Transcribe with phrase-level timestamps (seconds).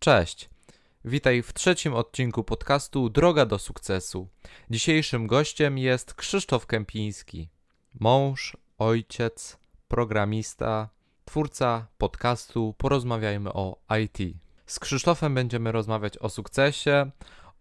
[0.00, 0.50] Cześć.
[1.04, 4.28] Witaj w trzecim odcinku podcastu Droga do sukcesu.
[4.70, 7.48] Dzisiejszym gościem jest Krzysztof Kępiński.
[8.00, 9.58] Mąż, ojciec,
[9.88, 10.88] programista,
[11.24, 14.18] twórca podcastu Porozmawiajmy o IT.
[14.66, 17.10] Z Krzysztofem będziemy rozmawiać o sukcesie,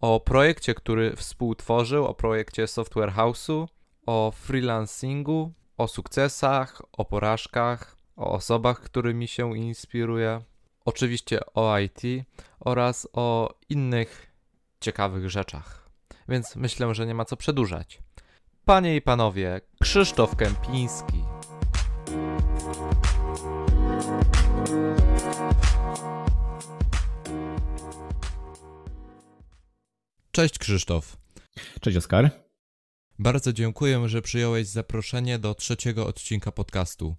[0.01, 3.67] o projekcie, który współtworzył, o projekcie Software House'u,
[4.05, 10.41] o freelancingu, o sukcesach, o porażkach, o osobach, którymi się inspiruje,
[10.85, 12.25] oczywiście o IT
[12.59, 14.31] oraz o innych
[14.81, 15.89] ciekawych rzeczach.
[16.29, 17.99] Więc myślę, że nie ma co przedłużać.
[18.65, 21.23] Panie i panowie, Krzysztof Kępiński.
[30.31, 31.17] Cześć Krzysztof.
[31.81, 32.31] Cześć Oskar.
[33.19, 37.15] Bardzo dziękuję, że przyjąłeś zaproszenie do trzeciego odcinka podcastu.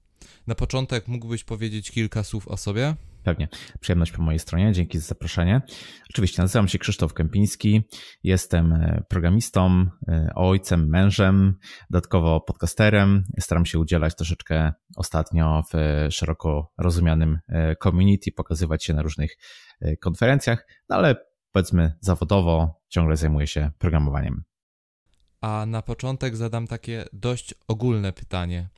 [0.47, 2.95] Na początek mógłbyś powiedzieć kilka słów o sobie?
[3.25, 3.49] Pewnie.
[3.81, 4.73] Przyjemność po mojej stronie.
[4.73, 5.63] Dzięki za zaproszenie.
[6.11, 7.83] Oczywiście nazywam się Krzysztof Kępiński.
[8.23, 11.59] Jestem e, programistą, e, ojcem, mężem,
[11.91, 13.25] dodatkowo podcasterem.
[13.41, 17.39] Staram się udzielać troszeczkę ostatnio w e, szeroko rozumianym
[17.83, 19.37] community, pokazywać się na różnych
[20.01, 21.17] konferencjach, no ale
[21.53, 24.45] powiedzmy zawodowo ciągle zajmuję się programowaniem.
[25.41, 28.69] A na początek zadam takie dość ogólne pytanie.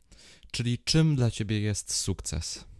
[0.52, 2.71] Czyli czym dla ciebie jest sukces?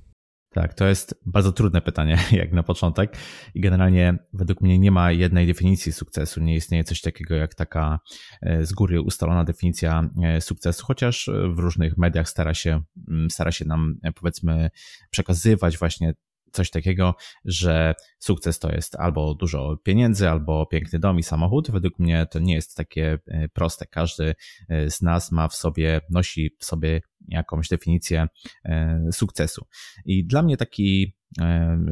[0.53, 3.17] Tak, to jest bardzo trudne pytanie, jak na początek.
[3.55, 6.41] I generalnie według mnie nie ma jednej definicji sukcesu.
[6.41, 8.01] Nie istnieje coś takiego jak taka
[8.43, 13.53] e, z góry ustalona definicja e, sukcesu, chociaż w różnych mediach stara się, mm, stara
[13.53, 14.71] się nam, e, powiedzmy,
[15.11, 16.15] przekazywać właśnie
[16.53, 17.15] coś takiego,
[17.45, 21.71] że sukces to jest albo dużo pieniędzy, albo piękny dom i samochód.
[21.71, 23.87] Według mnie to nie jest takie e, proste.
[23.87, 24.35] Każdy
[24.69, 28.27] e, z nas ma w sobie, nosi w sobie jakąś definicję
[28.65, 29.67] e, sukcesu.
[30.05, 31.17] I dla mnie taki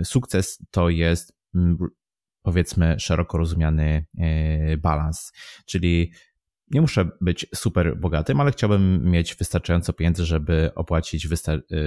[0.05, 1.33] sukces to jest
[2.43, 4.07] powiedzmy szeroko rozumiany
[4.79, 5.33] balans,
[5.67, 6.13] czyli
[6.71, 11.29] nie muszę być super bogatym, ale chciałbym mieć wystarczająco pieniędzy, żeby opłacić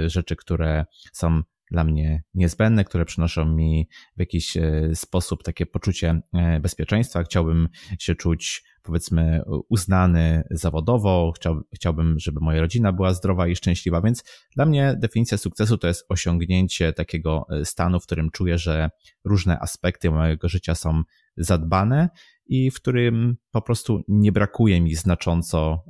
[0.06, 1.42] rzeczy, które są
[1.74, 7.24] dla mnie niezbędne, które przynoszą mi w jakiś e, sposób takie poczucie e, bezpieczeństwa.
[7.24, 7.70] Chciałbym
[8.00, 11.34] się czuć, powiedzmy, uznany zawodowo,
[11.76, 14.24] chciałbym, żeby moja rodzina była zdrowa i szczęśliwa, więc
[14.56, 18.90] dla mnie definicja sukcesu to jest osiągnięcie takiego e, stanu, w którym czuję, że
[19.26, 21.04] różne aspekty mojego życia są
[21.38, 22.10] zadbane
[22.46, 25.84] i w którym po prostu nie brakuje mi znacząco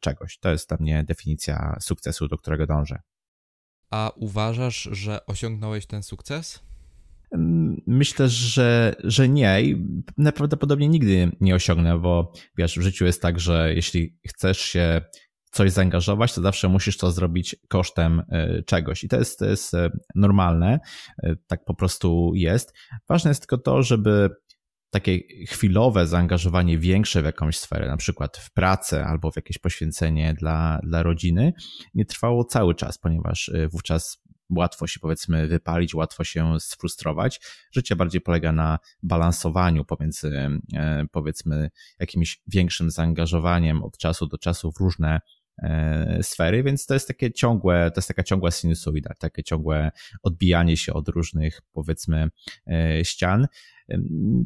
[0.00, 0.38] czegoś.
[0.38, 2.98] To jest dla mnie definicja sukcesu, do którego dążę.
[3.90, 6.66] A uważasz, że osiągnąłeś ten sukces?
[7.86, 9.86] Myślę, że, że nie i
[10.18, 15.00] najprawdopodobniej nigdy nie osiągnę, bo wiesz, w życiu jest tak, że jeśli chcesz się
[15.56, 19.04] coś zaangażować, to zawsze musisz to zrobić kosztem e, czegoś.
[19.04, 20.80] I to jest, to jest e, normalne,
[21.22, 22.74] e, tak po prostu jest.
[23.08, 24.30] Ważne jest tylko to, żeby
[25.00, 30.34] takie chwilowe zaangażowanie większe w jakąś sferę, na przykład w pracę albo w jakieś poświęcenie
[30.34, 31.52] dla, dla rodziny,
[31.94, 37.40] nie trwało cały czas, ponieważ y, wówczas łatwo się powiedzmy wypalić, łatwo się sfrustrować.
[37.72, 44.72] Życie bardziej polega na balansowaniu pomiędzy y, powiedzmy jakimś większym zaangażowaniem od czasu do czasu
[44.72, 45.20] w różne
[45.58, 49.90] y, sfery, więc to jest takie ciągłe, to jest taka ciągła sinusoida, takie ciągłe
[50.22, 52.28] odbijanie się od różnych powiedzmy
[53.02, 53.46] ścian.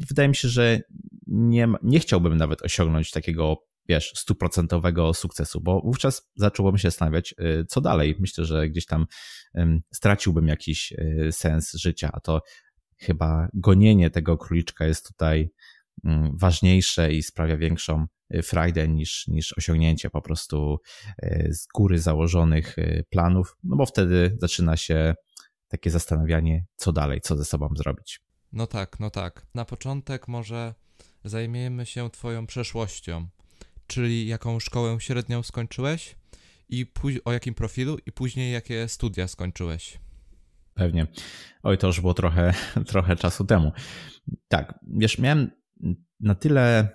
[0.09, 0.81] Wydaje mi się, że
[1.27, 3.57] nie, nie chciałbym nawet osiągnąć takiego
[3.89, 8.15] wiesz, stuprocentowego sukcesu, bo wówczas zacząłbym się zastanawiać, y, co dalej.
[8.19, 9.05] Myślę, że gdzieś tam
[9.93, 12.41] straciłbym jakiś y, sens życia, a to
[12.97, 15.49] chyba gonienie tego króliczka jest tutaj
[16.03, 20.77] mm, ważniejsze i sprawia większą y, frajdę niż, niż osiągnięcie po prostu
[21.49, 22.75] z góry założonych
[23.09, 25.15] planów, no bo wtedy zaczyna się
[25.67, 28.19] takie zastanawianie, co dalej, co ze sobą zrobić.
[28.53, 29.45] No tak, no tak.
[29.55, 30.73] Na początek może
[31.23, 33.27] zajmiemy się Twoją przeszłością,
[33.87, 36.15] czyli jaką szkołę średnią skończyłeś
[36.69, 36.85] i
[37.25, 39.99] o jakim profilu i później jakie studia skończyłeś.
[40.73, 41.07] Pewnie.
[41.63, 42.53] Oj, to już było trochę,
[42.91, 43.71] trochę czasu temu.
[44.47, 45.51] Tak, wiesz, miałem
[46.19, 46.89] na tyle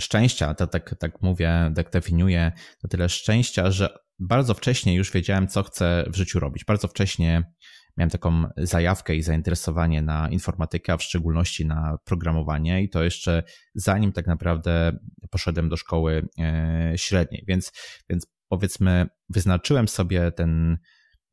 [0.00, 2.52] szczęścia, to tak, tak mówię, tak definiuję,
[2.82, 6.64] na tyle szczęścia, że bardzo wcześnie już wiedziałem, co chcę w życiu robić.
[6.64, 7.52] Bardzo wcześnie
[7.96, 13.42] miałem taką zajawkę i zainteresowanie na informatykę, a w szczególności na programowanie i to jeszcze
[13.74, 14.98] zanim tak naprawdę
[15.30, 17.72] poszedłem do szkoły e, średniej, więc,
[18.10, 20.78] więc powiedzmy wyznaczyłem sobie ten,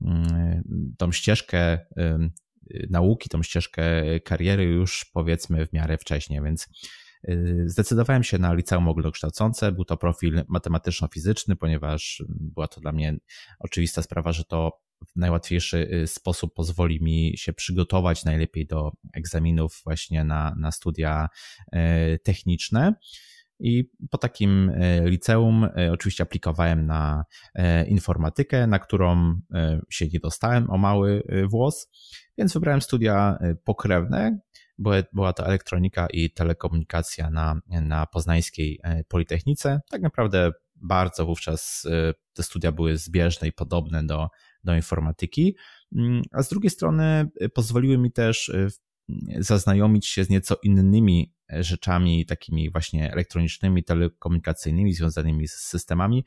[0.02, 0.64] mm,
[0.98, 1.80] tą ścieżkę
[2.90, 3.84] nauki, tą ścieżkę
[4.20, 6.68] kariery już powiedzmy w miarę wcześnie, więc
[7.66, 9.72] zdecydowałem się na liceum ogólnokształcące.
[9.72, 13.18] Był to profil matematyczno-fizyczny, ponieważ była to dla mnie
[13.60, 14.72] oczywista sprawa, że to
[15.08, 21.30] w najłatwiejszy sposób pozwoli mi się przygotować najlepiej do egzaminów właśnie na, na studia
[22.24, 22.94] techniczne.
[23.60, 27.26] I po takim e, liceum oczywiście aplikowałem na
[27.88, 29.40] informatykę, na którą
[29.90, 31.90] się nie dostałem o mały włos,
[32.38, 34.40] więc wybrałem studia pokrewne.
[35.14, 39.82] Była to elektronika i telekomunikacja na, na poznańskiej Politechnice.
[39.90, 41.88] Tak naprawdę bardzo wówczas
[42.34, 44.30] te studia były zbieżne i podobne do,
[44.64, 45.56] do informatyki,
[45.96, 48.52] mm, a z drugiej strony pozwoliły mi też
[49.40, 56.26] zaznajomić się z nieco innymi rzeczami takimi właśnie elektronicznymi, telekomunikacyjnymi, związanymi z systemami.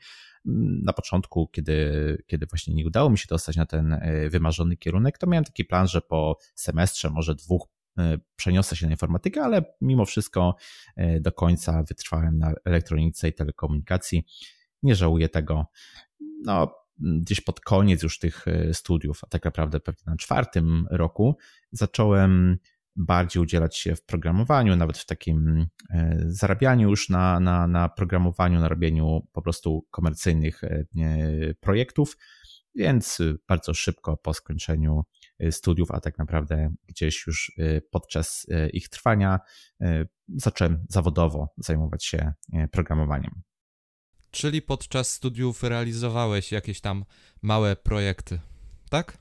[0.83, 5.17] Na początku, kiedy, kiedy właśnie nie udało mi się dostać na ten e, wymarzony kierunek,
[5.17, 7.76] to miałem taki plan, że po semestrze, może dwóch, e,
[8.35, 10.55] przeniosę się na informatykę, ale mimo wszystko
[10.95, 14.25] e, do końca wytrwałem na elektronice i telekomunikacji.
[14.83, 15.65] Nie żałuję tego.
[16.45, 21.37] No, gdzieś pod koniec już tych studiów, a tak naprawdę pewnie na czwartym roku,
[21.71, 22.57] zacząłem
[22.97, 28.59] bardziej udzielać się w programowaniu, nawet w takim e, zarabianiu już na, na, na programowaniu,
[28.59, 30.85] na robieniu po prostu komercyjnych e,
[31.59, 32.17] projektów,
[32.75, 33.17] więc
[33.47, 35.16] bardzo szybko po skończeniu e,
[35.51, 37.51] studiów, a tak naprawdę gdzieś już
[37.91, 39.39] podczas ich trwania
[40.35, 42.33] zacząłem zawodowo zajmować się
[42.71, 43.41] programowaniem.
[44.31, 47.05] Czyli podczas studiów realizowałeś jakieś tam
[47.41, 48.39] małe projekty,
[48.89, 49.17] tak?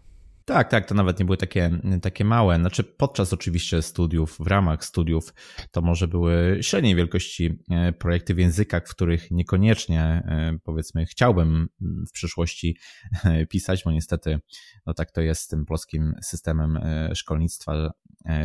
[0.46, 1.70] Tak, tak, to nawet nie były takie,
[2.02, 2.56] takie małe.
[2.56, 5.34] Znaczy, podczas oczywiście studiów, w ramach studiów,
[5.70, 11.68] to może były średniej wielkości e, projekty w językach, w których niekoniecznie, e, powiedzmy, chciałbym
[11.80, 12.76] w przyszłości
[13.24, 14.40] e, pisać, bo niestety,
[14.86, 16.78] no tak to jest z tym polskim systemem
[17.14, 17.92] szkolnictwa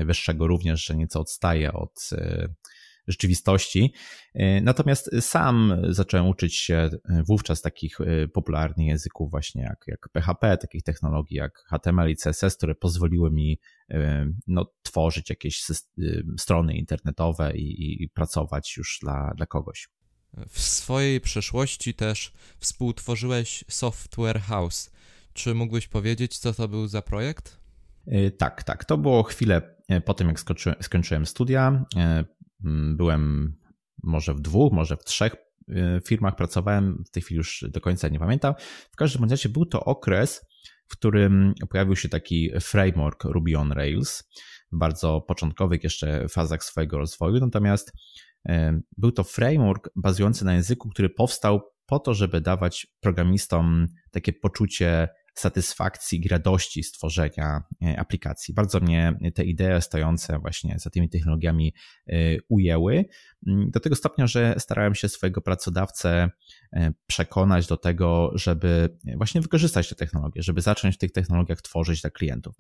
[0.06, 2.10] wyższego również, że nieco odstaje od
[3.08, 3.94] rzeczywistości.
[4.34, 10.10] E, natomiast sam zacząłem uczyć się e, wówczas takich e, popularnych języków właśnie jak, jak
[10.10, 13.60] PHP, takich technologii jak HTML i CSS, które pozwoliły mi
[14.48, 15.64] no, tworzyć jakieś
[16.38, 19.90] strony internetowe i, i pracować już dla, dla kogoś.
[20.50, 24.92] W swojej przeszłości też współtworzyłeś Software House.
[25.34, 27.58] Czy mógłbyś powiedzieć, co to był za projekt?
[28.38, 28.86] Tak, tak.
[28.86, 29.76] To było chwilę
[30.06, 30.40] po tym, jak
[30.82, 31.86] skończyłem studia.
[32.66, 33.54] Mm, byłem
[34.04, 35.36] może w dwóch, może w trzech
[35.70, 38.54] y, firmach pracowałem, w tej chwili już do końca nie pamiętam.
[38.92, 40.46] W każdym razie był to okres,
[40.88, 44.24] w którym pojawił się taki framework Ruby on Rails
[44.72, 47.94] w bardzo początkowych jeszcze fazach swojego rozwoju, natomiast
[48.50, 54.34] y, był to framework bazujący na języku, który powstał po to, żeby dawać programistom takie
[54.34, 58.54] poczucie satysfakcji i radości stworzenia e, aplikacji.
[58.54, 61.74] Bardzo mnie te idee stojące właśnie za tymi technologiami
[62.08, 62.14] e,
[62.50, 63.06] ujęły,
[63.48, 66.30] mm, do tego stopnia, że starałem się swojego pracodawcę
[66.74, 72.02] e, przekonać do tego, żeby właśnie wykorzystać te technologie, żeby zacząć w tych technologiach tworzyć
[72.02, 72.56] dla klientów.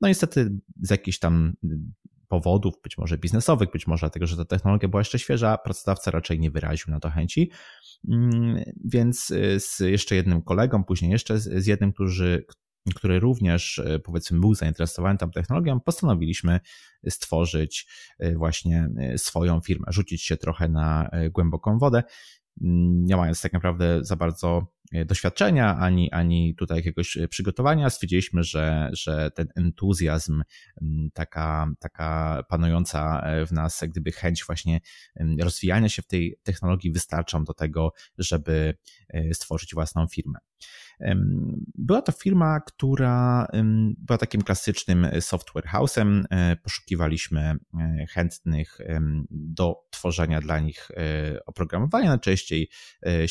[0.00, 0.50] No niestety
[0.82, 1.52] z jakichś tam
[2.28, 6.40] powodów, być może biznesowych, być może dlatego, że ta technologia była jeszcze świeża, pracodawca raczej
[6.40, 7.50] nie wyraził na to chęci.
[8.08, 12.46] Mm, więc y, z jeszcze jednym kolegą, później jeszcze z jednym, którzy,
[12.94, 16.60] który również y, powiedzmy był zainteresowany tą technologią, postanowiliśmy
[17.08, 17.86] stworzyć
[18.22, 22.02] y, właśnie swoją firmę, rzucić się trochę na głęboką wodę,
[22.62, 27.90] mm, nie mając tak naprawdę za bardzo doświadczenia, ani, ani tutaj jakiegoś e, przygotowania.
[27.90, 30.42] Stwierdziliśmy, że, że ten entuzjazm,
[31.14, 34.80] taka, taka panująca e, w nas, jak gdyby chęć właśnie
[35.40, 38.74] rozwijania się w tej technologii wystarczą do tego, żeby
[39.32, 40.38] stworzyć własną firmę.
[41.74, 43.46] Była to firma, która
[43.98, 46.24] była takim klasycznym software house'em.
[46.62, 48.78] Poszukiwaliśmy e, chętnych
[49.30, 52.68] do tworzenia dla nich e, oprogramowania, najczęściej
[53.02, 53.28] e,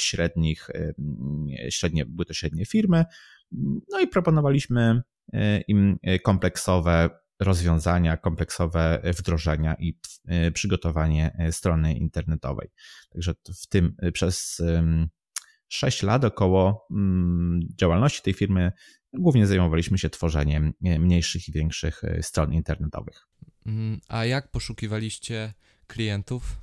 [1.49, 3.05] średnich, średnie, były to średnie firmy.
[3.91, 5.01] No i proponowaliśmy
[5.67, 9.99] im kompleksowe rozwiązania, kompleksowe wdrożenia i
[10.53, 12.69] przygotowanie strony internetowej.
[13.09, 14.61] Także w tym przez
[15.69, 18.71] 6 lat około mm, działalności tej firmy
[19.13, 23.27] głównie zajmowaliśmy się tworzeniem e, mniejszych i większych e, stron internetowych.
[23.65, 25.53] Mm, a jak poszukiwaliście
[25.87, 26.61] klientów?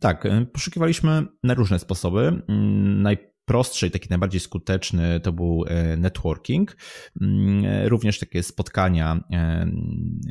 [0.00, 2.42] Tak, e, poszukiwaliśmy na różne sposoby.
[2.48, 6.76] Mm, naj prostszy i taki najbardziej skuteczny to był e, networking.
[7.20, 9.66] Mm, również takie spotkania e,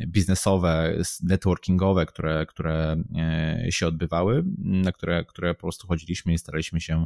[0.07, 6.81] biznesowe, networkingowe, które, które e, się odbywały, na które, które po prostu chodziliśmy i staraliśmy
[6.81, 7.05] się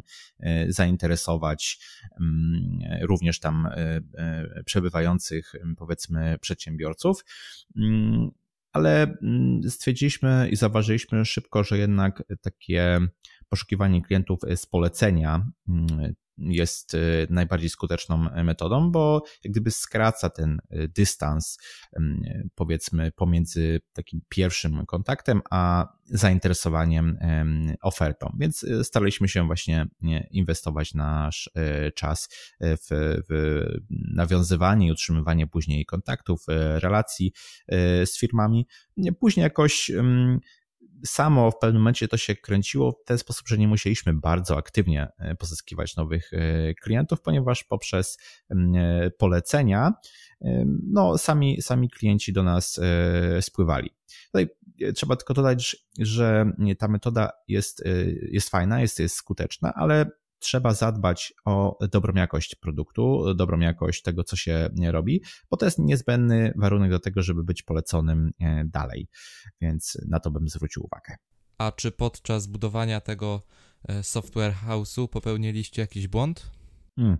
[0.68, 1.78] zainteresować
[2.20, 3.68] mm, również tam
[4.64, 7.24] przebywających, powiedzmy, przedsiębiorców.
[7.76, 8.30] Mm,
[8.72, 9.16] ale
[9.68, 13.00] stwierdziliśmy i zauważyliśmy szybko, że jednak takie
[13.48, 20.60] poszukiwanie klientów z polecenia mm, jest y, najbardziej skuteczną metodą, bo jak gdyby skraca ten
[20.72, 21.58] y, dystans,
[22.54, 27.18] powiedzmy, pomiędzy takim pierwszym kontaktem a zainteresowaniem
[27.82, 28.36] ofertą.
[28.38, 29.86] Więc y, staraliśmy się właśnie
[30.30, 31.50] inwestować nasz
[31.94, 32.28] czas
[32.60, 36.44] w, w nawiązywanie i utrzymywanie później kontaktów,
[36.76, 37.32] relacji
[38.04, 38.66] z firmami.
[39.20, 39.90] Później jakoś
[41.04, 45.08] samo w pewnym momencie to się kręciło w ten sposób, że nie musieliśmy bardzo aktywnie
[45.18, 48.18] e, pozyskiwać nowych e, klientów, ponieważ poprzez
[48.50, 49.92] e, polecenia
[50.92, 52.80] no, sami, sami klienci do nas
[53.40, 53.90] spływali.
[54.26, 54.48] Tutaj
[54.94, 57.84] trzeba tylko dodać, że ta metoda jest,
[58.30, 64.24] jest fajna, jest, jest skuteczna, ale trzeba zadbać o dobrą jakość produktu, dobrą jakość tego,
[64.24, 69.08] co się robi, bo to jest niezbędny warunek do tego, żeby być poleconym e, dalej.
[69.60, 71.14] Więc na to bym zwrócił uwagę.
[71.58, 73.42] A czy podczas budowania tego
[73.88, 76.50] e, software house'u popełniliście jakiś błąd?
[76.96, 77.18] Hmm.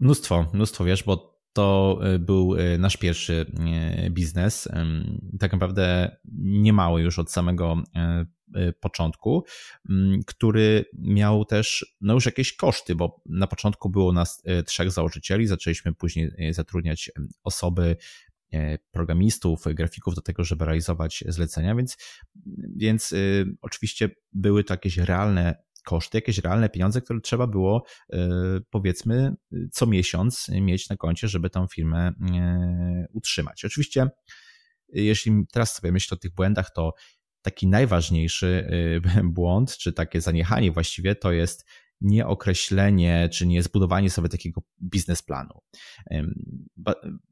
[0.00, 3.52] Mnóstwo, mnóstwo, wiesz, bo to e, był nasz pierwszy
[4.10, 4.68] biznes.
[5.40, 7.82] Tak naprawdę niemały już od samego
[8.80, 9.44] początku,
[9.90, 14.90] mm, który miał też no już jakieś koszty, bo na początku było nas y, trzech
[14.90, 17.10] założycieli, zaczęliśmy później y, zatrudniać
[17.42, 17.96] osoby,
[18.90, 21.96] programistów, grafików do tego, żeby realizować zlecenia, więc,
[22.76, 23.14] więc
[23.60, 27.84] oczywiście były to jakieś realne koszty, jakieś realne pieniądze, które trzeba było
[28.70, 29.34] powiedzmy
[29.72, 32.12] co miesiąc mieć na koncie, żeby tą firmę
[33.12, 33.64] utrzymać.
[33.64, 34.08] Oczywiście
[34.92, 36.94] jeśli teraz sobie myślę o tych błędach, to
[37.50, 41.64] taki najważniejszy y, błąd, czy takie zaniechanie właściwie, to jest
[42.00, 45.60] nieokreślenie, czy nie zbudowanie sobie takiego biznesplanu.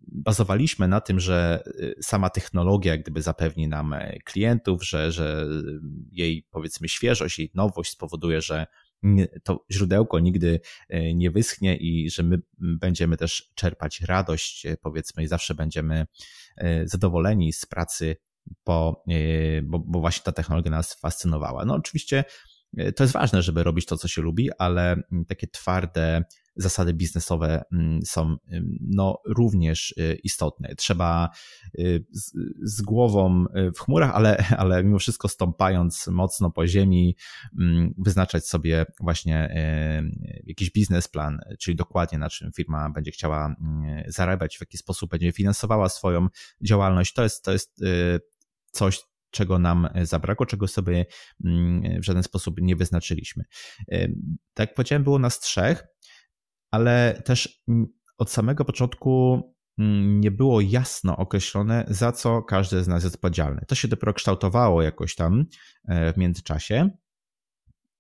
[0.00, 5.46] Bazowaliśmy na tym, że y, sama technologia jak gdyby zapewni nam e, klientów, że, że
[6.12, 8.66] jej powiedzmy świeżość, jej nowość spowoduje, że
[9.42, 15.22] to źródełko nigdy e, nie wyschnie i że my będziemy też czerpać radość, e, powiedzmy,
[15.22, 16.06] i zawsze będziemy
[16.84, 18.16] zadowoleni z pracy
[18.66, 21.64] bo, e, bo, bo właśnie ta technologia nas fascynowała.
[21.64, 22.24] No oczywiście
[22.76, 26.24] e, to jest ważne, żeby robić to, co się lubi, ale mm, takie twarde
[26.58, 28.36] zasady biznesowe mm, są
[28.80, 30.74] no, również e, istotne.
[30.76, 31.28] Trzeba
[32.10, 37.16] z, z, głową w chmurach, ale, ale mimo wszystko stąpając mocno po ziemi,
[37.58, 39.54] mm, wyznaczać sobie właśnie
[40.44, 43.56] jakiś biznesplan, czyli dokładnie na czym firma będzie chciała
[44.06, 46.28] zarabiać, w jaki sposób będzie finansowała swoją
[46.62, 47.12] działalność.
[47.12, 47.82] To jest, to jest
[48.76, 51.06] coś, czego nam e, zabrakło, czego sobie
[51.44, 53.44] mm, w żaden sposób nie wyznaczyliśmy.
[53.92, 54.08] E,
[54.54, 55.86] tak jak powiedziałem, było nas trzech,
[56.70, 57.86] ale też mm,
[58.18, 59.42] od samego początku
[59.78, 63.64] mm, nie było jasno określone, za co każdy z nas jest odpowiedzialny.
[63.68, 65.44] To się dopiero kształtowało jakoś tam
[65.88, 66.90] e, w międzyczasie,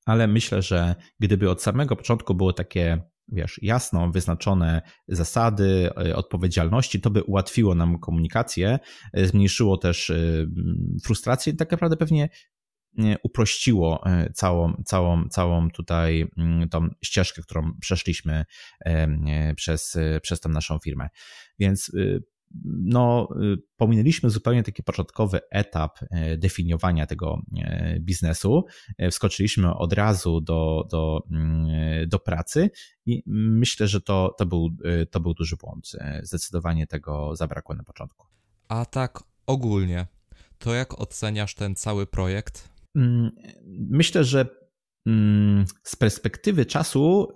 [0.06, 7.00] ale myślę, że gdyby od samego początku było takie wiesz, jasno wyznaczone zasady e, odpowiedzialności,
[7.00, 8.78] to by ułatwiło nam komunikację,
[9.12, 10.46] e, zmniejszyło też e,
[11.04, 12.28] frustrację i tak naprawdę pewnie
[13.22, 14.04] uprościło
[14.34, 16.26] całą, całą, całą tutaj
[16.70, 18.44] tą ścieżkę, którą przeszliśmy
[19.56, 21.08] przez, przez tą naszą firmę.
[21.58, 21.92] Więc
[22.64, 28.64] no, y, pominęliśmy zupełnie taki początkowy etap e, definiowania tego e, biznesu.
[29.10, 31.22] Wskoczyliśmy od razu do, do,
[32.06, 32.70] do pracy
[33.06, 34.70] i myślę, że to, to, był,
[35.10, 35.92] to był duży błąd.
[36.22, 38.26] Zdecydowanie tego zabrakło na początku.
[38.68, 40.06] A tak ogólnie,
[40.58, 42.68] to jak oceniasz ten cały projekt?
[42.96, 43.30] Mm,
[43.90, 44.46] myślę, że
[45.06, 47.28] mm, z perspektywy czasu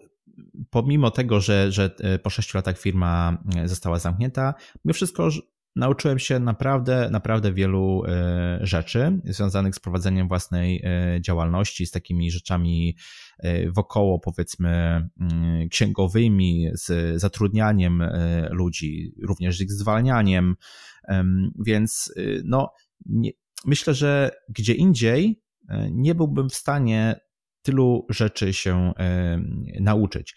[0.71, 4.55] pomimo tego, że, że e, po sześciu latach firma e, została zamknięta,
[4.85, 5.29] mimo wszystko
[5.77, 10.85] nauczyłem się naprawdę, naprawdę wielu e, rzeczy związanych z prowadzeniem własnej
[11.21, 12.97] działalności, z takimi rzeczami
[13.67, 14.71] wokoło, powiedzmy,
[15.21, 18.03] mm, księgowymi, z zatrudnianiem
[18.51, 20.57] ludzi, również z ich zwalnianiem.
[21.67, 22.73] Więc no,
[23.07, 23.31] nie,
[23.65, 25.43] myślę, że gdzie indziej
[25.91, 27.21] nie byłbym w stanie
[27.63, 28.93] tylu rzeczy się
[29.81, 30.37] nauczyć.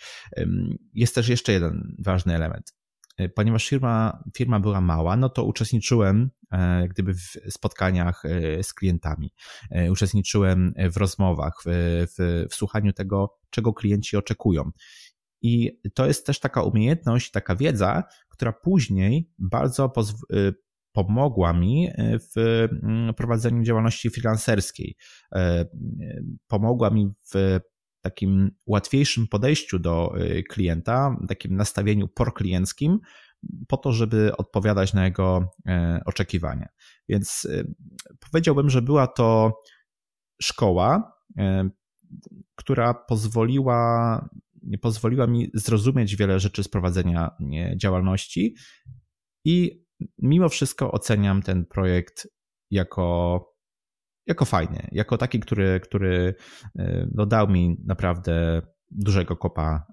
[0.94, 2.74] Jest też jeszcze jeden ważny element.
[3.18, 8.74] E, ponieważ firma, firma była mała, no to uczestniczyłem e, gdyby w spotkaniach e, z
[8.74, 9.34] klientami.
[9.92, 11.70] Uczestniczyłem w rozmowach, w,
[12.18, 14.72] w, w słuchaniu tego, czego klienci oczekują.
[15.42, 19.90] I to jest też taka umiejętność, taka wiedza, która później bardzo
[20.94, 22.38] pomogła mi e, w
[22.84, 24.96] mm, prowadzeniu działalności freelancerskiej.
[25.36, 25.66] E,
[26.48, 27.60] pomogła mi w
[28.02, 33.00] takim łatwiejszym podejściu do e, klienta, takim nastawieniu proklienckim,
[33.68, 35.52] po to, żeby odpowiadać na jego
[36.06, 36.68] oczekiwania.
[37.10, 37.48] Więc
[38.32, 39.60] powiedziałbym, że była to
[40.42, 41.14] szkoła,
[42.56, 44.30] która pozwoliła,
[44.82, 47.32] pozwoliła mi zrozumieć wiele rzeczy z prowadzenia
[47.78, 48.56] działalności
[49.46, 49.83] i
[50.18, 52.28] mimo wszystko oceniam ten projekt
[52.72, 53.40] jako,
[54.28, 56.36] jako fajny, jako taki, który, który
[57.14, 59.86] no, dał mi naprawdę dużego kopa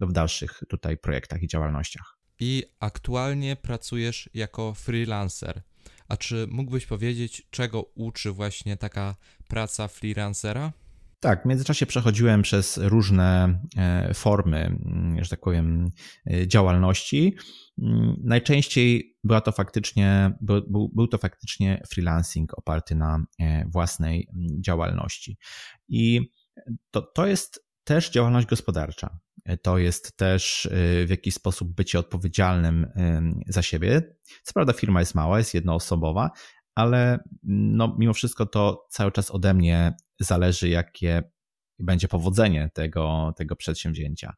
[0.00, 2.18] w dalszych tutaj projektach i działalnościach.
[2.40, 5.62] I aktualnie pracujesz jako freelancer.
[6.08, 9.16] A czy mógłbyś powiedzieć, czego uczy właśnie taka
[9.48, 10.72] praca freelancera?
[11.20, 15.90] Tak, w międzyczasie przechodziłem przez różne e, formy, mm, że tak powiem,
[16.30, 17.36] e, działalności.
[17.78, 24.62] Mm, najczęściej była to faktycznie, był, był to faktycznie freelancing oparty na e, własnej mm,
[24.62, 25.38] działalności.
[25.88, 26.32] I
[26.90, 29.18] to, to jest też działalność gospodarcza.
[29.62, 30.68] To jest też
[31.06, 32.86] w jakiś sposób bycie odpowiedzialnym
[33.46, 34.02] za siebie.
[34.42, 36.30] Co prawda firma jest mała, jest jednoosobowa,
[36.78, 41.22] ale no, mimo wszystko to cały czas ode mnie zależy, jakie
[41.78, 44.34] będzie powodzenie tego, tego przedsięwzięcia.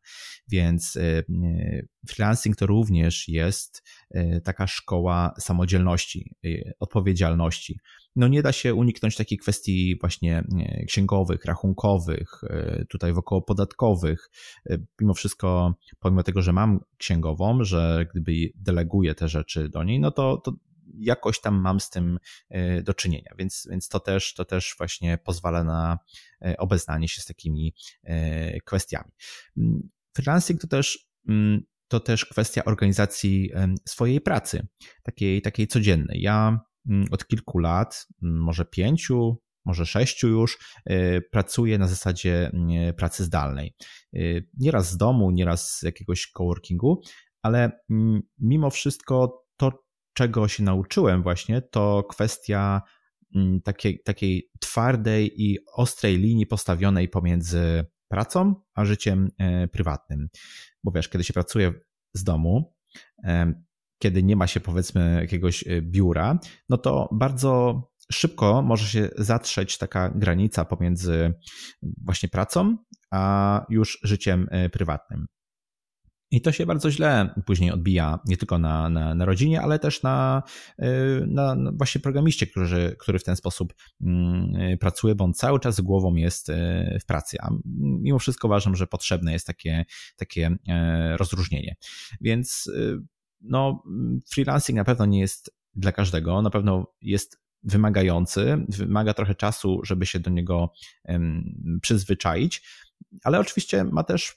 [0.48, 3.82] Więc y, y, freelancing to również jest
[4.16, 6.34] y, taka szkoła samodzielności,
[6.78, 7.78] odpowiedzialności.
[8.16, 10.44] No nie da się uniknąć takiej kwestii właśnie
[10.86, 12.40] księgowych, rachunkowych,
[12.88, 14.30] tutaj wokoło podatkowych.
[15.00, 20.10] Mimo wszystko, pomimo tego, że mam księgową, że gdyby deleguję te rzeczy do niej, no
[20.10, 20.52] to, to
[20.98, 22.18] jakoś tam mam z tym
[22.48, 25.98] e, do czynienia, więc, więc to, też, to też właśnie pozwala na
[26.44, 29.10] e, obeznanie się z takimi e, kwestiami.
[29.56, 33.50] Mm, freelancing to też mm, to też kwestia organizacji
[33.88, 34.66] swojej pracy,
[35.02, 36.22] takiej, takiej codziennej.
[36.22, 40.58] Ja mm, od kilku lat, może pięciu, może sześciu już,
[41.30, 42.52] pracuję na zasadzie
[42.96, 43.74] pracy zdalnej.
[44.58, 47.02] Nieraz z domu, nieraz z jakiegoś coworkingu,
[47.42, 47.80] ale
[48.38, 52.82] mimo wszystko to, czego się nauczyłem właśnie, to kwestia
[53.34, 60.28] mm, takiej, takiej twardej i ostrej linii postawionej pomiędzy pracą a życiem e, prywatnym.
[60.84, 61.72] Bo wiesz, kiedy się pracuje
[62.14, 62.74] z domu,
[63.24, 63.52] e,
[63.98, 66.38] kiedy nie ma się powiedzmy jakiegoś e, biura,
[66.68, 71.34] no to bardzo szybko może się zatrzeć taka granica pomiędzy
[71.82, 72.76] właśnie pracą
[73.10, 75.26] a już życiem prywatnym.
[76.30, 80.02] I to się bardzo źle później odbija nie tylko na, na, na rodzinie, ale też
[80.02, 80.42] na,
[80.82, 80.84] y,
[81.26, 85.80] na, na, właśnie programiście, który, który w ten sposób mm, pracuje, bo on cały czas
[85.80, 86.52] głową jest y,
[87.00, 87.36] w pracy.
[87.40, 89.84] A mimo wszystko uważam, że potrzebne jest takie,
[90.16, 91.76] takie y, rozróżnienie.
[92.20, 92.70] Więc
[93.40, 93.82] no,
[94.30, 100.06] freelancing na pewno nie jest dla każdego, na pewno jest wymagający, wymaga trochę czasu, żeby
[100.06, 100.72] się do niego
[101.82, 102.62] przyzwyczaić
[103.24, 104.36] ale oczywiście ma też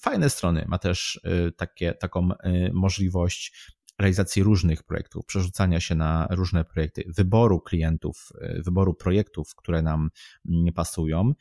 [0.00, 6.26] fajne strony, ma też y, takie, taką y, możliwość realizacji różnych projektów, przerzucania się na
[6.30, 10.10] różne projekty, wyboru klientów, y, wyboru projektów, które nam
[10.44, 11.32] nie pasują,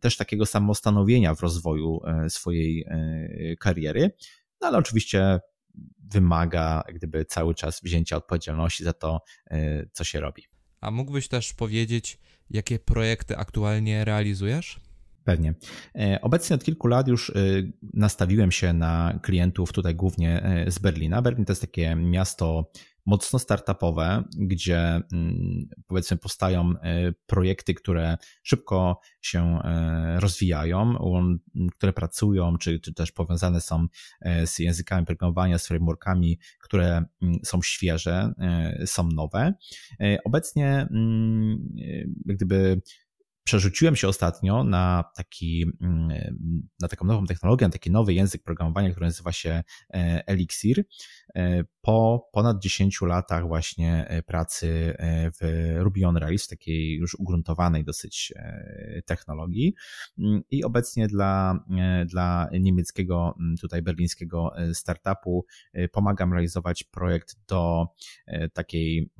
[0.00, 2.86] też takiego samostanowienia w rozwoju swojej
[3.60, 4.10] kariery,
[4.60, 5.40] no ale oczywiście
[5.98, 9.20] wymaga gdyby cały czas wzięcia odpowiedzialności za to,
[9.92, 10.42] co się robi.
[10.80, 12.18] A mógłbyś też powiedzieć,
[12.50, 14.80] jakie projekty aktualnie realizujesz?
[15.24, 15.54] Pewnie.
[15.94, 17.32] E, obecnie od kilku lat już e,
[17.94, 21.22] nastawiłem się na klientów tutaj głównie e, z Berlina.
[21.22, 22.70] Berlin to jest takie miasto
[23.06, 24.78] mocno startupowe, gdzie
[25.12, 26.74] mm, powiedzmy powstają
[27.26, 29.58] projekty, które szybko się
[30.16, 30.94] rozwijają,
[31.72, 33.86] które pracują, czy, czy też powiązane są
[34.44, 38.32] z językami programowania, z frameworkami, które mm, są świeże,
[38.86, 39.54] są nowe.
[40.24, 41.68] Obecnie mm,
[42.24, 42.82] gdyby
[43.44, 48.90] przerzuciłem się ostatnio na taki, mm, na taką nową technologię, na taki nowy język programowania,
[48.90, 49.62] który nazywa się
[49.94, 50.84] e, Elixir.
[51.34, 54.96] E, po ponad 10 latach właśnie e, pracy
[55.40, 58.32] w Ruby on Rails, takiej już ugruntowanej dosyć
[59.06, 59.74] technologii
[60.18, 61.64] mm, i obecnie dla,
[62.06, 65.46] dla niemieckiego, mm, tutaj berlińskiego startupu
[65.92, 67.86] pomagam realizować projekt do
[68.52, 69.10] takiej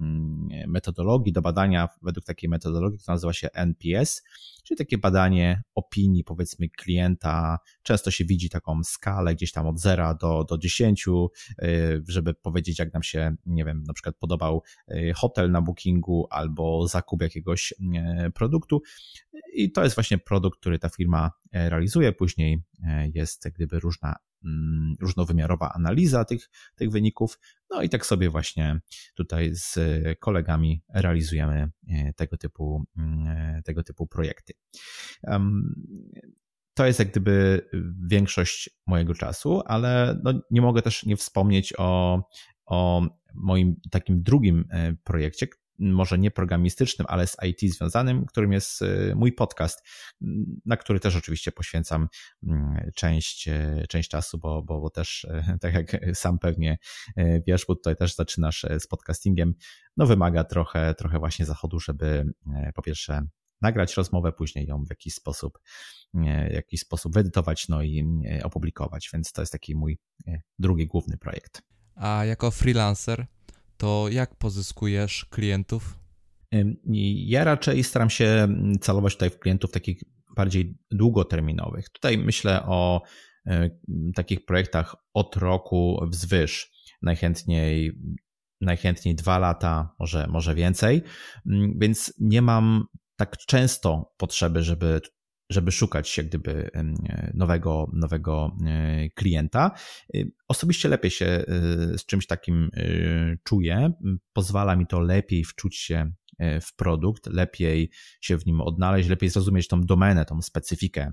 [0.66, 4.22] metodologii, do badania według takiej metodologii, która nazywa się NPS,
[4.64, 7.58] czyli takie badanie opinii, powiedzmy, klienta.
[7.82, 11.06] Często się widzi taką skalę gdzieś tam od 0 do, do 10,
[11.62, 16.26] y, żeby powiedzieć, jak nam się, nie wiem, na przykład podobał y, hotel na bookingu
[16.30, 18.82] albo zakup jakiegoś y, produktu.
[19.54, 22.12] I to jest właśnie produkt, który ta firma realizuje.
[22.12, 22.62] Później
[23.14, 27.38] jest gdyby różna Mm, różnowymiarowa analiza tych, tych wyników.
[27.70, 28.80] No i tak sobie właśnie
[29.14, 29.78] tutaj z
[30.18, 34.52] kolegami realizujemy e, tego typu, mm, e, tego typu projekty.
[36.80, 37.68] To jest jak gdyby
[38.08, 42.20] większość mojego czasu, ale no nie mogę też nie wspomnieć o,
[42.66, 43.02] o
[43.34, 44.64] moim takim drugim
[45.04, 45.46] projekcie,
[45.78, 49.88] może nie programistycznym, ale z IT związanym, którym jest e, mój podcast,
[50.66, 52.08] na który też oczywiście poświęcam
[52.42, 56.78] mm, część, e, część czasu, bo, bo, bo też, e, tak jak sam pewnie
[57.46, 59.54] wiesz, bo tutaj też zaczynasz z podcastingiem,
[59.96, 62.24] no wymaga trochę, trochę właśnie zachodu, żeby
[62.74, 63.22] po pierwsze
[63.62, 65.58] nagrać rozmowę, później ją w jakiś sposób,
[66.50, 68.04] w jakiś sposób wyedytować, no i
[68.42, 69.98] opublikować, więc to jest taki mój
[70.58, 71.62] drugi główny projekt.
[71.94, 73.26] A jako freelancer
[73.76, 75.98] to jak pozyskujesz klientów?
[77.26, 78.48] Ja raczej staram się
[78.80, 80.02] celować tutaj w klientów takich
[80.36, 81.88] bardziej długoterminowych.
[81.88, 83.02] Tutaj myślę o
[83.46, 83.70] e,
[84.14, 86.70] takich projektach od roku wzwyż.
[87.02, 87.92] Najchętniej,
[88.60, 91.02] najchętniej dwa lata, może, może więcej,
[91.78, 92.84] więc nie mam
[93.20, 95.00] tak często potrzeby, żeby
[95.50, 96.70] żeby szukać jak gdyby
[97.34, 99.70] nowego, nowego e, klienta.
[100.14, 101.44] Y, osobiście lepiej się e,
[101.98, 102.82] z czymś takim e,
[103.44, 103.92] czuję.
[104.32, 106.12] Pozwala mi to lepiej wczuć się
[106.62, 111.12] w produkt, lepiej się w nim odnaleźć, lepiej zrozumieć tą domenę, tą specyfikę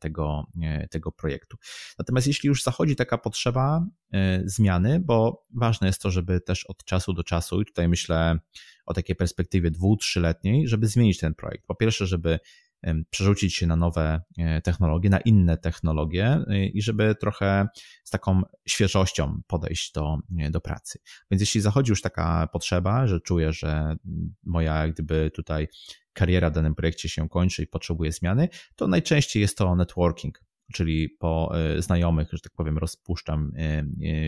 [0.00, 0.44] tego,
[0.90, 1.56] tego projektu.
[1.98, 3.86] Natomiast jeśli już zachodzi taka potrzeba
[4.44, 8.38] zmiany, bo ważne jest to, żeby też od czasu do czasu, i tutaj myślę
[8.86, 11.66] o takiej perspektywie dwu, trzyletniej, żeby zmienić ten projekt.
[11.66, 12.38] Po pierwsze, żeby
[13.10, 17.68] przerzucić się na nowe e, technologie, na inne technologie e, i żeby trochę
[18.04, 20.98] z taką świeżością podejść do, e, do pracy.
[21.30, 23.96] Więc jeśli zachodzi już taka potrzeba, że czuję, że
[24.44, 25.68] moja jak gdyby tutaj
[26.12, 30.40] kariera w danym projekcie się kończy i potrzebuję zmiany, to najczęściej jest to networking
[30.72, 33.52] czyli po znajomych, że tak powiem, rozpuszczam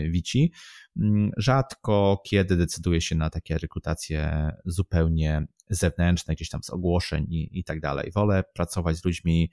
[0.09, 0.53] wici.
[1.01, 7.59] Mm, rzadko kiedy decyduję się na takie rekrutacje zupełnie zewnętrzne, gdzieś tam z ogłoszeń i,
[7.59, 8.11] i tak dalej.
[8.15, 9.51] Wolę pracować z ludźmi,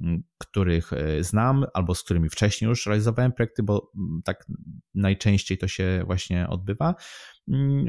[0.00, 4.46] mm, których znam albo z którymi wcześniej już realizowałem projekty, bo mm, tak
[4.94, 6.94] najczęściej to się właśnie odbywa.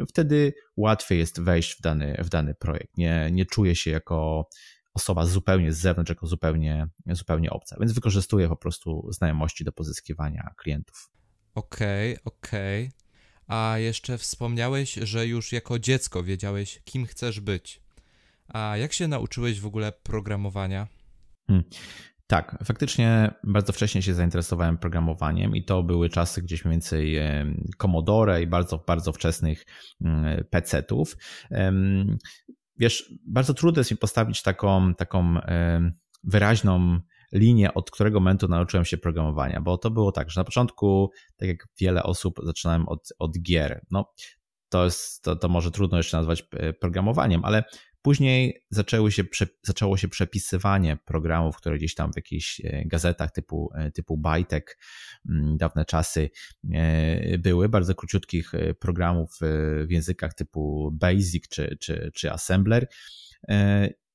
[0.10, 2.98] Wtedy łatwiej jest wejść w dany, w dany projekt.
[2.98, 4.50] Nie, nie czuję się jako
[4.94, 7.78] osoba zupełnie z zewnątrz, jako zupełnie, zupełnie obca.
[7.80, 11.10] Więc wykorzystuję po prostu znajomości do pozyskiwania klientów.
[11.56, 12.86] Okej, okay, okej.
[12.88, 13.09] Okay.
[13.49, 17.81] A jeszcze wspomniałeś, że już jako dziecko wiedziałeś, kim chcesz być.
[18.47, 20.88] A jak się nauczyłeś w ogóle programowania?
[21.47, 21.69] Hmm.
[22.27, 27.17] Tak, faktycznie bardzo wcześnie się zainteresowałem programowaniem i to były czasy gdzieś mniej więcej
[27.77, 29.65] Commodore i bardzo, bardzo wczesnych
[30.01, 31.17] mm, PC-ów
[32.79, 35.35] wiesz, bardzo trudno jest mi postawić taką, taką
[36.23, 36.99] wyraźną
[37.32, 41.50] linię, od którego momentu nauczyłem się programowania, bo to było tak, że na początku, tak
[41.50, 43.86] jak wiele osób, zaczynałem od, od gier.
[43.92, 44.13] No,
[44.70, 47.63] to, jest, to, to może trudno jeszcze nazwać e, programowaniem, ale
[48.02, 49.24] Później zaczęły się,
[49.63, 54.80] zaczęło się przepisywanie programów, które gdzieś tam w jakichś e, gazetach typu, e, typu Bajtek,
[55.30, 56.30] mm, dawne czasy
[57.39, 59.39] były, bardzo króciutkich programów
[59.88, 62.88] w językach typu Basic czy, czy, czy Assembler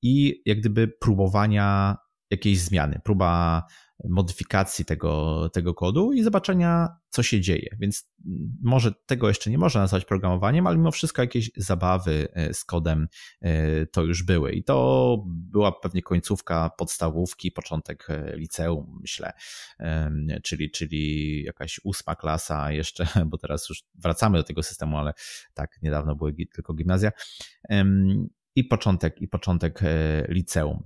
[0.02, 1.96] i jak gdyby próbowania
[2.34, 3.62] jakiejś zmiany, próba
[4.08, 7.76] modyfikacji tego, tego kodu i zobaczenia, co się dzieje.
[7.80, 8.10] Więc
[8.62, 13.08] może tego jeszcze nie można nazwać programowaniem, ale mimo wszystko jakieś zabawy e, z kodem
[13.40, 14.52] e, to już były.
[14.52, 19.32] I to była pewnie końcówka podstawówki, początek e, liceum, myślę,
[20.42, 25.12] czyli, czyli jakaś ósma klasa jeszcze, bo teraz już wracamy do tego systemu, ale
[25.54, 27.10] tak, niedawno były tylko gimnazja
[28.56, 30.82] i początek, i początek e, liceum.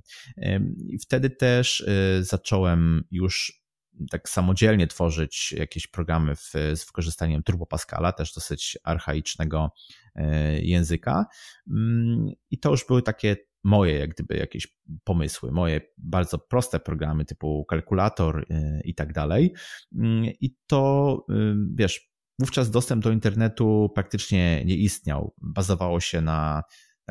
[0.89, 3.63] I wtedy też e, zacząłem już
[4.11, 9.71] tak samodzielnie tworzyć jakieś programy w, z wykorzystaniem Turbo Pascala, też dosyć archaicznego
[10.15, 11.27] e, języka.
[11.71, 17.25] Mm, I to już były takie moje, jak gdyby jakieś pomysły, moje bardzo proste programy
[17.25, 18.47] typu kalkulator
[18.85, 19.55] i tak dalej.
[19.95, 21.27] Mm, I to,
[21.75, 25.35] wiesz, wówczas dostęp do internetu praktycznie nie istniał.
[25.39, 26.63] Bazowało się na na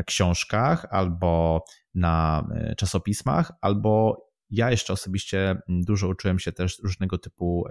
[0.04, 1.64] książkach albo
[1.96, 7.66] na e, czasopismach, albo ja jeszcze osobiście dużo uczyłem się też różnego typu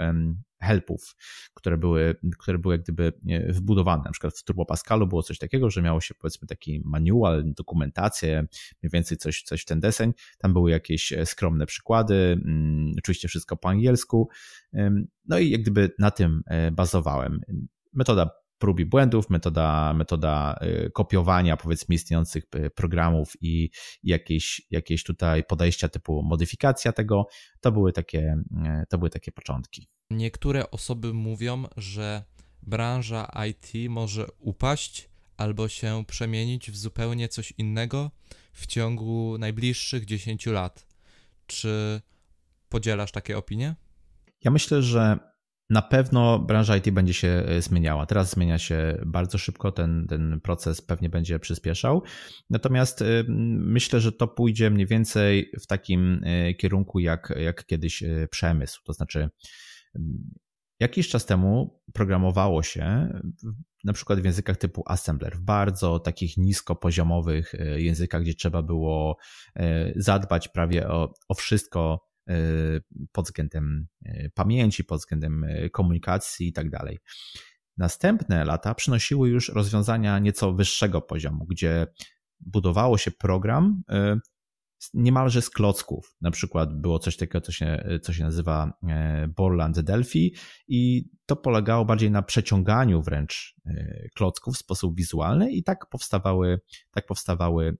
[0.60, 1.16] helpów,
[1.54, 4.02] które były, które były jak gdyby e, wbudowane.
[4.04, 8.46] Na przykład w Turbo Pascalu było coś takiego, że miało się powiedzmy taki manual, dokumentację,
[8.82, 10.12] mniej więcej coś, coś w ten deseń.
[10.38, 12.40] Tam były jakieś e, skromne przykłady,
[12.98, 14.28] oczywiście wszystko po angielsku.
[15.24, 17.40] No i jak gdyby na tym bazowałem.
[17.92, 23.70] Metoda prób i błędów, metoda, metoda y, kopiowania powiedzmy istniejących y, programów i
[24.02, 27.26] jakieś, jakieś tutaj podejścia typu modyfikacja tego,
[27.60, 28.42] to były takie,
[28.82, 29.88] y, to były takie początki.
[30.10, 32.24] Niektóre osoby mówią, że
[32.62, 38.10] branża IT może upaść albo się przemienić w zupełnie coś innego
[38.52, 40.86] w ciągu najbliższych 10 lat.
[41.46, 42.00] Czy
[42.68, 43.74] podzielasz takie opinie?
[44.44, 45.18] Ja myślę, że
[45.70, 48.06] na pewno branża IT będzie się e, zmieniała.
[48.06, 52.02] Teraz zmienia się bardzo szybko, ten, ten proces pewnie będzie przyspieszał.
[52.50, 53.24] Natomiast e,
[53.58, 58.80] myślę, że to pójdzie mniej więcej w takim e, kierunku jak, jak kiedyś przemysł.
[58.84, 59.28] To znaczy,
[60.80, 63.08] jakiś czas temu programowało się
[63.84, 69.16] na przykład w językach typu assembler, w bardzo takich niskopoziomowych językach, gdzie trzeba było
[69.96, 72.05] zadbać prawie o, o wszystko
[73.12, 76.98] pod względem y, pamięci, pod względem y, komunikacji i tak dalej.
[77.76, 81.86] Następne lata przynosiły już rozwiązania nieco wyższego poziomu, gdzie
[82.40, 83.82] budowało się program
[84.94, 86.16] niemalże z klocków.
[86.20, 88.72] Na przykład było coś takiego, co się, co się nazywa
[89.28, 90.34] Borland Delphi
[90.68, 93.56] i to polegało bardziej na przeciąganiu wręcz
[94.14, 96.60] klocków w sposób wizualny i tak powstawały,
[96.90, 97.76] tak powstawały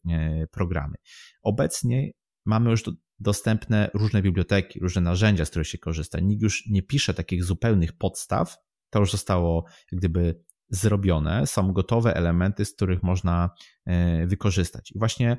[0.50, 0.94] programy.
[1.42, 2.10] Obecnie
[2.44, 2.82] mamy już
[3.20, 6.20] dostępne różne biblioteki, różne narzędzia, z których się korzysta.
[6.20, 8.56] Nikt już nie pisze takich zupełnych podstaw.
[8.90, 11.46] To już zostało jak gdyby zrobione.
[11.46, 13.50] Są gotowe elementy, z których można
[13.84, 14.92] e, wykorzystać.
[14.92, 15.36] I właśnie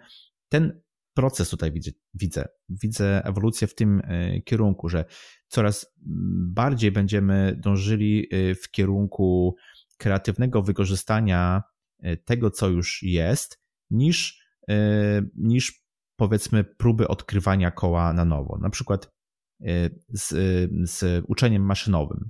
[0.49, 0.81] ten
[1.13, 2.47] proces tutaj widzę, widzę.
[2.69, 5.05] Widzę ewolucję w tym e, kierunku, że
[5.47, 5.93] coraz
[6.53, 9.55] bardziej będziemy dążyli e, w kierunku
[9.97, 11.63] kreatywnego wykorzystania
[12.25, 14.43] tego, co już jest, niż,
[15.35, 15.86] niż
[16.17, 19.11] powiedzmy próby odkrywania koła na nowo, na przykład
[19.61, 20.29] y, z,
[20.89, 22.29] z uczeniem maszynowym.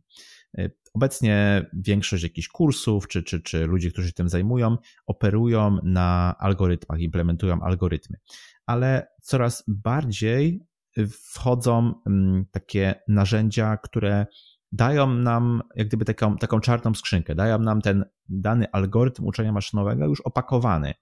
[0.59, 6.35] Y, obecnie większość jakichś kursów, czy, czy, czy ludzi, którzy się tym zajmują, operują na
[6.39, 8.17] algorytmach, implementują algorytmy,
[8.65, 10.67] ale coraz bardziej
[11.09, 14.25] wchodzą mm, takie narzędzia, które
[14.71, 20.05] dają nam jak gdyby taką, taką czarną skrzynkę, dają nam ten dany algorytm uczenia maszynowego
[20.05, 20.93] już opakowany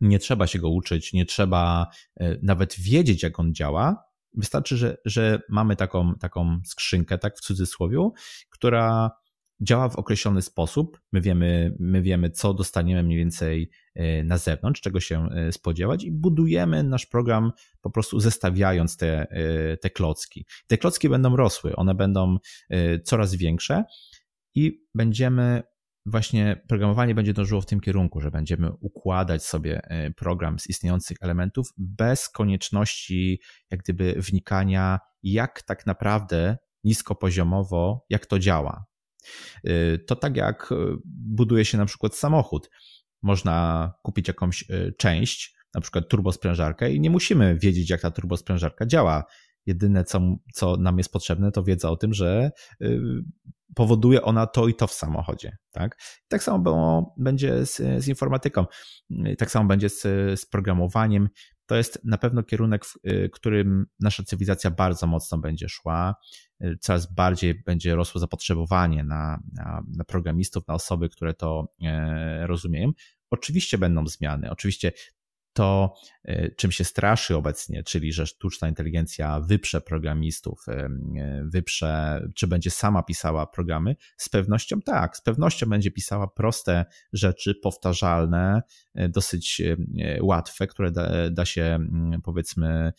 [0.00, 4.04] nie trzeba się go uczyć, nie trzeba e, nawet wiedzieć, jak on działa.
[4.34, 8.10] Wystarczy, że, że mamy taką, taką skrzynkę, tak w cudzysłowie,
[8.50, 9.10] która
[9.60, 11.00] działa w określony sposób.
[11.12, 16.04] My wiemy, my wiemy, co dostaniemy mniej więcej e, na zewnątrz, czego się e, spodziewać,
[16.04, 19.26] i budujemy nasz program po prostu zestawiając te,
[19.80, 20.46] te klocki.
[20.66, 22.36] Te klocki będą rosły, one będą
[23.04, 23.84] coraz większe
[24.54, 25.62] i będziemy
[26.06, 31.16] właśnie programowanie będzie dążyło w tym kierunku, że będziemy układać sobie e, program z istniejących
[31.20, 33.40] elementów bez konieczności
[33.70, 38.84] jak gdyby wnikania, jak tak naprawdę niskopoziomowo, jak to działa.
[39.64, 42.70] E, to tak jak e, buduje się na przykład samochód.
[43.22, 44.64] Można kupić jakąś
[44.98, 49.24] część, na przykład turbosprężarkę i nie musimy wiedzieć, jak ta turbosprężarka działa.
[49.66, 50.20] Jedyne, co,
[50.54, 52.50] co nam jest potrzebne, to wiedza o tym, że
[53.76, 55.56] powoduje ona to i to w samochodzie.
[55.70, 58.66] Tak, tak samo było, będzie z, z, informatyką,
[59.38, 60.02] tak samo będzie z,
[60.40, 61.28] z programowaniem.
[61.66, 62.94] To jest na pewno kierunek, w
[63.32, 66.14] którym nasza cywilizacja bardzo mocno będzie szła.
[66.80, 72.92] Coraz bardziej będzie rosło zapotrzebowanie na, na, na programistów, na osoby, które to e, rozumieją.
[73.30, 74.50] Oczywiście będą zmiany.
[74.50, 74.92] Oczywiście
[75.56, 80.88] to, e, czym się straszy obecnie, czyli że sztuczna inteligencja wyprze programistów, e,
[81.44, 87.54] wyprze, czy będzie sama pisała programy, z pewnością tak, z pewnością będzie pisała proste rzeczy,
[87.54, 88.62] powtarzalne,
[88.94, 89.62] e, dosyć
[90.20, 91.78] łatwe, które da, da się
[92.24, 92.92] powiedzmy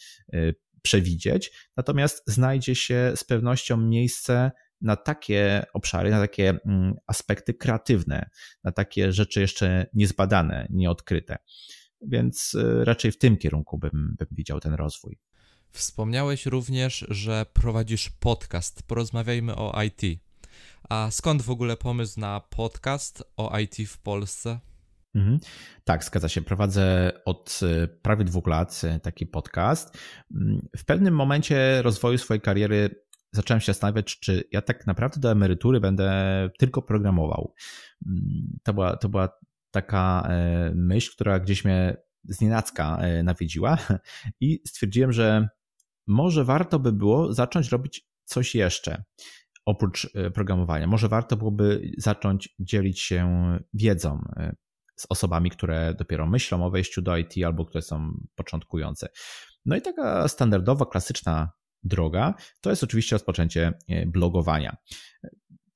[0.81, 6.59] przewidzieć, natomiast znajdzie się z pewnością miejsce na takie obszary, na takie
[7.07, 8.29] aspekty kreatywne,
[8.63, 11.37] na takie rzeczy jeszcze niezbadane, nieodkryte.
[12.01, 15.19] Więc y, raczej w tym kierunku bym, bym widział ten rozwój.
[15.71, 18.83] Wspomniałeś również, że prowadzisz podcast.
[18.83, 20.21] Porozmawiajmy o IT.
[20.89, 24.59] A skąd w ogóle pomysł na podcast o IT w Polsce?
[25.15, 25.39] Mhm.
[25.83, 26.41] Tak, zgadza się.
[26.41, 29.97] Prowadzę od y, prawie dwóch lat y, taki podcast.
[30.77, 35.79] W pewnym momencie rozwoju swojej kariery zacząłem się zastanawiać, czy ja tak naprawdę do emerytury
[35.79, 37.53] będę tylko programował.
[38.07, 39.29] Mm, to była, to była
[39.81, 43.77] taka e, myśl, która gdzieś mnie znienacka e, nawiedziła
[44.41, 45.49] i stwierdziłem, że
[46.07, 49.03] może warto by było zacząć robić coś jeszcze
[49.65, 50.87] oprócz e, programowania.
[50.87, 54.23] Może warto byłoby zacząć dzielić się wiedzą
[54.95, 59.09] z osobami, które dopiero myślą o wejściu do IT albo które są początkujące.
[59.65, 61.51] No i taka standardowa, klasyczna
[61.83, 63.73] droga to jest oczywiście rozpoczęcie
[64.07, 64.77] blogowania.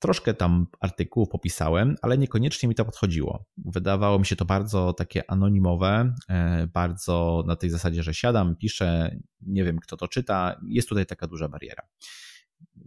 [0.01, 3.45] Troszkę tam artykułów popisałem, ale niekoniecznie mi to podchodziło.
[3.57, 9.15] Wydawało mi się to bardzo takie anonimowe, e, bardzo na tej zasadzie, że siadam, piszę,
[9.41, 11.83] nie wiem kto to czyta, jest tutaj taka duża bariera.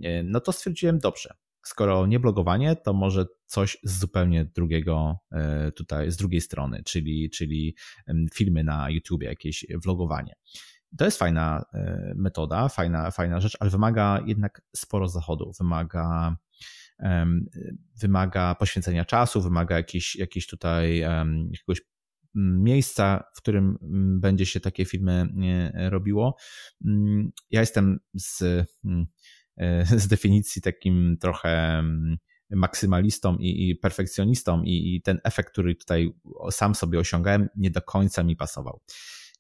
[0.03, 5.73] E, no to stwierdziłem, dobrze, skoro nie blogowanie, to może coś z zupełnie drugiego e,
[5.73, 7.77] tutaj, z drugiej strony, czyli, czyli
[8.35, 10.35] filmy na YouTube, jakieś vlogowanie.
[10.99, 11.65] to jest fajna
[12.15, 16.37] metoda, fajna, fajna rzecz, ale wymaga jednak sporo zachodu, wymaga
[18.01, 20.99] wymaga poświęcenia czasu, wymaga jakiś, jakiś tutaj
[21.51, 21.81] jakiegoś
[22.35, 23.79] miejsca, w którym
[24.21, 25.29] będzie się takie filmy
[25.75, 26.37] robiło.
[27.51, 28.43] Ja jestem z,
[30.03, 31.85] z definicji takim trochę
[32.51, 36.15] maksymalistą i, i perfekcjonistą i, i, ten efekt, który tutaj
[36.51, 38.81] sam sobie osiągałem, nie do końca mi pasował.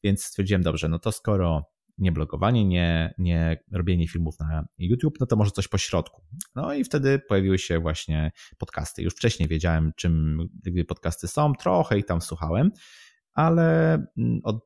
[0.02, 5.26] Więc stwierdziłem, dobrze, no to skoro nie blogowanie, nie, nie robienie filmów na YouTube, no
[5.26, 6.22] to może coś po środku.
[6.54, 9.02] No i wtedy pojawiły się właśnie podcasty.
[9.02, 10.38] Już wcześniej wiedziałem, czym
[10.88, 12.70] podcasty są, trochę ich tam słuchałem,
[13.34, 14.56] ale mm, od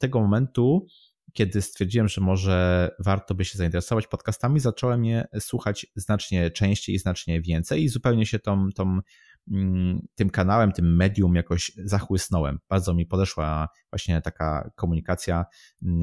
[0.00, 0.86] tego momentu,
[1.32, 6.98] kiedy stwierdziłem, że może warto by się zainteresować podcastami, zacząłem je słuchać znacznie częściej i
[6.98, 9.00] znacznie więcej i zupełnie się tą, tą
[10.14, 12.58] tym kanałem, tym medium jakoś zachłysnąłem.
[12.68, 15.44] Bardzo mi podeszła właśnie taka komunikacja
[15.82, 16.02] mm,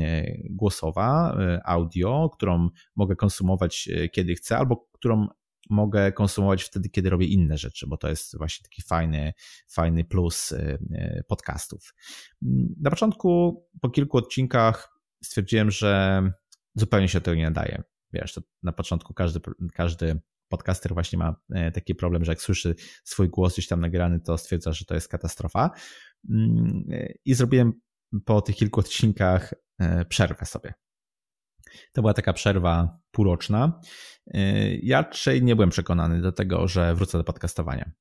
[0.50, 5.28] głosowa, y, audio, którą mogę konsumować y, kiedy chcę, albo którą
[5.70, 9.34] mogę konsumować wtedy, kiedy robię inne rzeczy, bo to jest właśnie taki fajny,
[9.70, 10.54] fajny plus
[11.28, 11.94] podcastów.
[12.44, 16.22] Mm, na początku, po kilku odcinkach stwierdziłem, że
[16.76, 17.84] zupełnie się tego nie nadaje.
[18.14, 19.40] Wiesz, to na początku każdy,
[19.74, 20.20] każdy
[20.54, 24.38] podcaster właśnie ma e, taki problem, że jak słyszy swój głos gdzieś tam nagrany, to
[24.38, 25.72] stwierdza, że to jest katastrofa.
[26.30, 27.74] Mm, e, I zrobiłem
[28.26, 30.74] po tych kilku odcinkach e, przerwę sobie.
[31.94, 33.82] To była taka przerwa półroczna.
[34.82, 37.92] Ja raczej nie byłem przekonany do tego, że wrócę do podcastowania.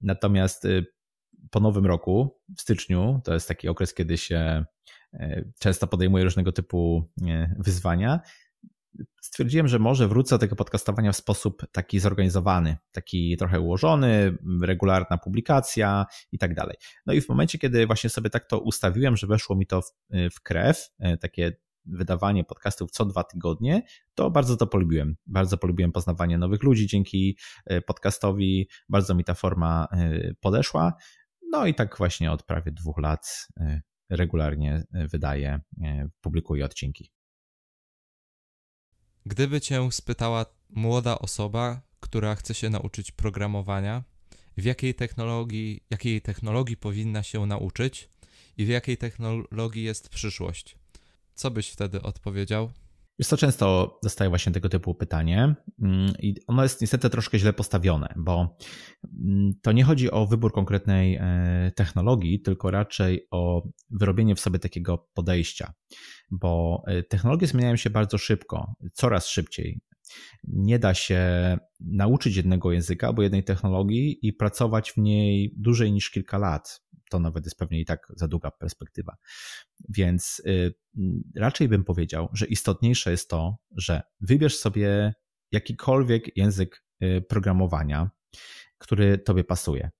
[0.00, 0.66] Natomiast
[1.50, 4.64] po nowym roku, w styczniu, to jest taki okres, kiedy się
[5.58, 7.10] często podejmuje różnego typu
[7.58, 8.20] wyzwania,
[9.22, 15.18] stwierdziłem, że może wrócę do tego podcastowania w sposób taki zorganizowany, taki trochę ułożony, regularna
[15.18, 16.76] publikacja i tak dalej.
[17.06, 19.90] No i w momencie, kiedy właśnie sobie tak to ustawiłem, że weszło mi to w,
[20.34, 21.52] w krew, e, takie
[21.86, 23.82] wydawanie podcastów co dwa tygodnie,
[24.14, 25.16] to bardzo to polubiłem.
[25.26, 30.92] Bardzo polubiłem poznawanie nowych ludzi dzięki e, podcastowi, bardzo mi ta forma e, podeszła.
[31.50, 33.48] No i tak właśnie od prawie dwóch lat
[34.10, 35.60] regularnie wydaję,
[36.20, 37.10] publikuję odcinki.
[39.26, 44.02] Gdyby cię spytała młoda osoba, która chce się nauczyć programowania,
[44.56, 48.08] w jakiej technologii, jakiej technologii powinna się nauczyć
[48.56, 50.76] i w jakiej technologii jest przyszłość,
[51.34, 52.70] co byś wtedy odpowiedział?
[53.18, 57.52] Jest to często dostaję właśnie tego typu pytanie mm, i ono jest niestety troszkę źle
[57.52, 58.56] postawione, bo
[59.24, 64.58] mm, to nie chodzi o wybór konkretnej e, technologii, tylko raczej o wyrobienie w sobie
[64.58, 65.72] takiego podejścia,
[66.30, 69.80] bo e, technologie zmieniają się bardzo szybko, coraz szybciej.
[70.44, 71.20] Nie da się
[71.80, 77.20] nauczyć jednego języka albo jednej technologii i pracować w niej dłużej niż kilka lat to
[77.20, 79.16] nawet jest pewnie i tak za długa perspektywa.
[79.88, 80.74] Więc y,
[81.36, 85.14] raczej bym powiedział, że istotniejsze jest to, że wybierz sobie
[85.52, 88.10] jakikolwiek język y, programowania,
[88.78, 89.90] który tobie pasuje.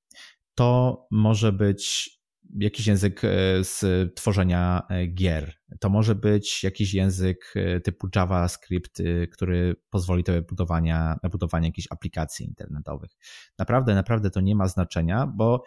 [0.54, 2.10] To może być
[2.58, 3.28] jakiś język y,
[3.62, 4.82] z tworzenia
[5.14, 5.54] gier.
[5.80, 7.54] To może być jakiś język
[7.84, 9.02] typu JavaScript,
[9.32, 13.10] który pozwoli tobie budowania, na budowanie jakichś aplikacji internetowych.
[13.58, 15.64] Naprawdę, naprawdę to nie ma znaczenia, bo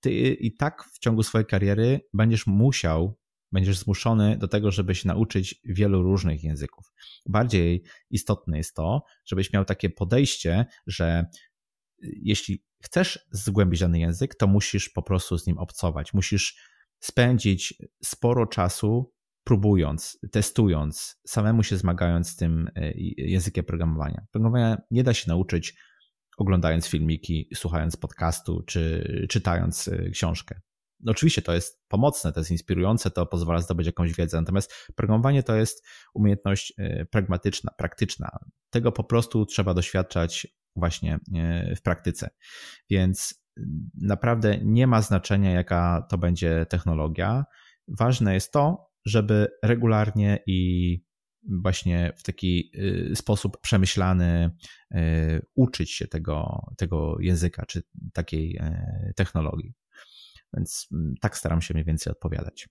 [0.00, 3.18] ty i tak w ciągu swojej kariery będziesz musiał,
[3.52, 6.92] będziesz zmuszony do tego, żeby się nauczyć wielu różnych języków.
[7.26, 11.26] Bardziej istotne jest to, żebyś miał takie podejście, że
[12.02, 16.14] jeśli chcesz zgłębić dany język, to musisz po prostu z nim obcować.
[16.14, 16.56] Musisz
[17.00, 24.26] spędzić sporo czasu próbując, testując, samemu się zmagając z tym e, językiem programowania.
[24.32, 25.74] Programowania nie da się nauczyć
[26.36, 30.60] oglądając filmiki, słuchając podcastu czy czytając y, książkę.
[31.00, 35.42] No oczywiście to jest pomocne, to jest inspirujące, to pozwala zdobyć jakąś wiedzę, natomiast programowanie
[35.42, 36.72] to jest umiejętność
[37.10, 38.38] pragmatyczna, praktyczna.
[38.70, 41.18] Tego po prostu trzeba doświadczać właśnie
[41.70, 42.30] y, w praktyce.
[42.90, 43.44] Więc
[44.00, 47.44] naprawdę nie ma znaczenia, jaka to będzie technologia.
[47.88, 51.00] Ważne jest to, żeby regularnie i
[51.48, 52.70] właśnie w taki
[53.10, 54.50] y, sposób przemyślany
[54.94, 57.82] y, uczyć się tego, tego języka czy
[58.12, 59.74] takiej e, technologii.
[60.54, 62.68] Więc mm, tak staram się mniej więcej odpowiadać.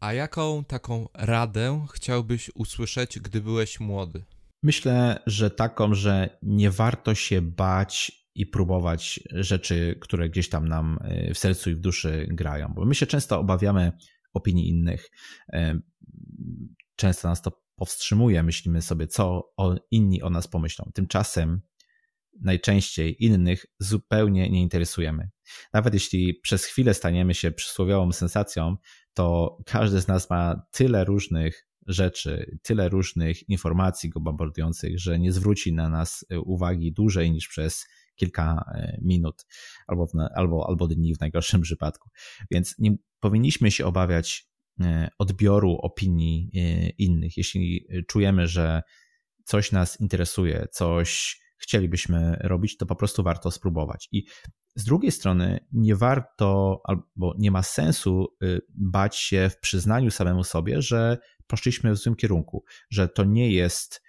[0.00, 4.24] A jaką taką radę chciałbyś usłyszeć, gdy byłeś młody?
[4.64, 10.98] Myślę, że taką, że nie warto się bać i próbować rzeczy, które gdzieś tam nam
[11.02, 13.92] e, w sercu i w duszy grają, bo my się często obawiamy
[14.32, 15.10] opinii innych.
[15.52, 15.80] E,
[16.96, 19.52] często nas to powstrzymuje, myślimy sobie, co
[19.90, 20.90] inni o nas pomyślą.
[20.94, 21.60] Tymczasem
[22.40, 25.30] najczęściej innych zupełnie nie interesujemy.
[25.72, 28.76] Nawet jeśli przez chwilę staniemy się przysłowiową sensacją,
[29.14, 35.32] to każdy z nas ma tyle różnych rzeczy, tyle różnych informacji go bombardujących, że nie
[35.32, 39.46] zwróci na nas uwagi dłużej niż przez kilka e, minut
[39.86, 42.10] albo, albo, albo dni w najgorszym przypadku.
[42.50, 44.48] Więc nie powinniśmy się obawiać
[44.80, 47.36] e, odbioru opinii e, innych.
[47.36, 48.82] Jeśli czujemy, że
[49.44, 54.08] coś nas interesuje, coś chcielibyśmy robić, to po prostu warto spróbować.
[54.12, 54.24] I
[54.76, 58.26] z drugiej strony nie warto albo nie ma sensu
[58.68, 64.02] bać się w przyznaniu samemu sobie, że poszliśmy w złym kierunku, że to nie jest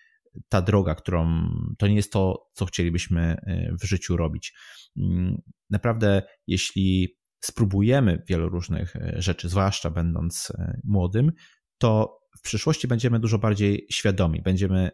[0.50, 4.54] ta droga, którą to nie jest to, co chcielibyśmy e, w życiu robić.
[4.98, 11.32] Mm, naprawdę, jeśli spróbujemy wielu różnych e, rzeczy, zwłaszcza będąc e, młodym,
[11.78, 14.92] to w przyszłości będziemy dużo bardziej świadomi, będziemy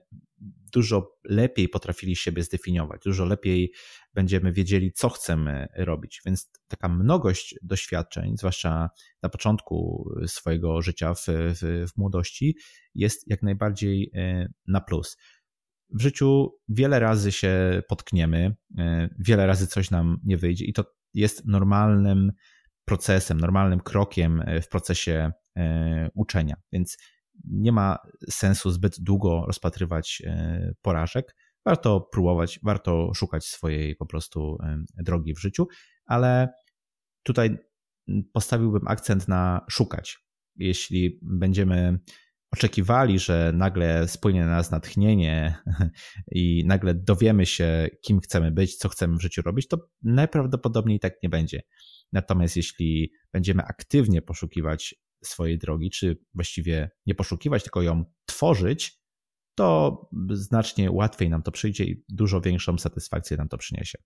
[0.74, 3.72] dużo lepiej potrafili siebie zdefiniować, dużo lepiej
[4.14, 6.22] będziemy wiedzieli, co chcemy robić.
[6.26, 8.90] Więc taka mnogość doświadczeń, zwłaszcza
[9.24, 12.58] na początku swojego życia w, w, w młodości,
[12.96, 15.18] jest jak najbardziej e, na plus.
[15.94, 20.86] W życiu wiele razy się potkniemy, e, wiele razy coś nam nie wyjdzie, i to
[21.14, 22.32] jest normalnym
[22.86, 26.56] procesem, normalnym krokiem w procesie e, uczenia.
[26.72, 26.98] Więc
[27.48, 27.98] nie ma
[28.30, 31.36] sensu zbyt długo rozpatrywać e, porażek.
[31.66, 35.68] Warto próbować, warto szukać swojej po prostu e, drogi w życiu,
[36.06, 36.54] ale
[37.24, 37.58] tutaj
[38.34, 40.20] postawiłbym akcent na szukać.
[40.56, 42.00] Jeśli będziemy
[42.52, 45.56] oczekiwali, że nagle spłynie na nas natchnienie
[46.32, 51.14] i nagle dowiemy się, kim chcemy być, co chcemy w życiu robić, to najprawdopodobniej tak
[51.24, 51.62] nie będzie.
[52.12, 59.02] Natomiast jeśli będziemy aktywnie poszukiwać swojej drogi, czy właściwie nie poszukiwać, tylko ją tworzyć,
[59.56, 63.98] to znacznie łatwiej nam to przyjdzie i dużo większą satysfakcję nam to przyniesie.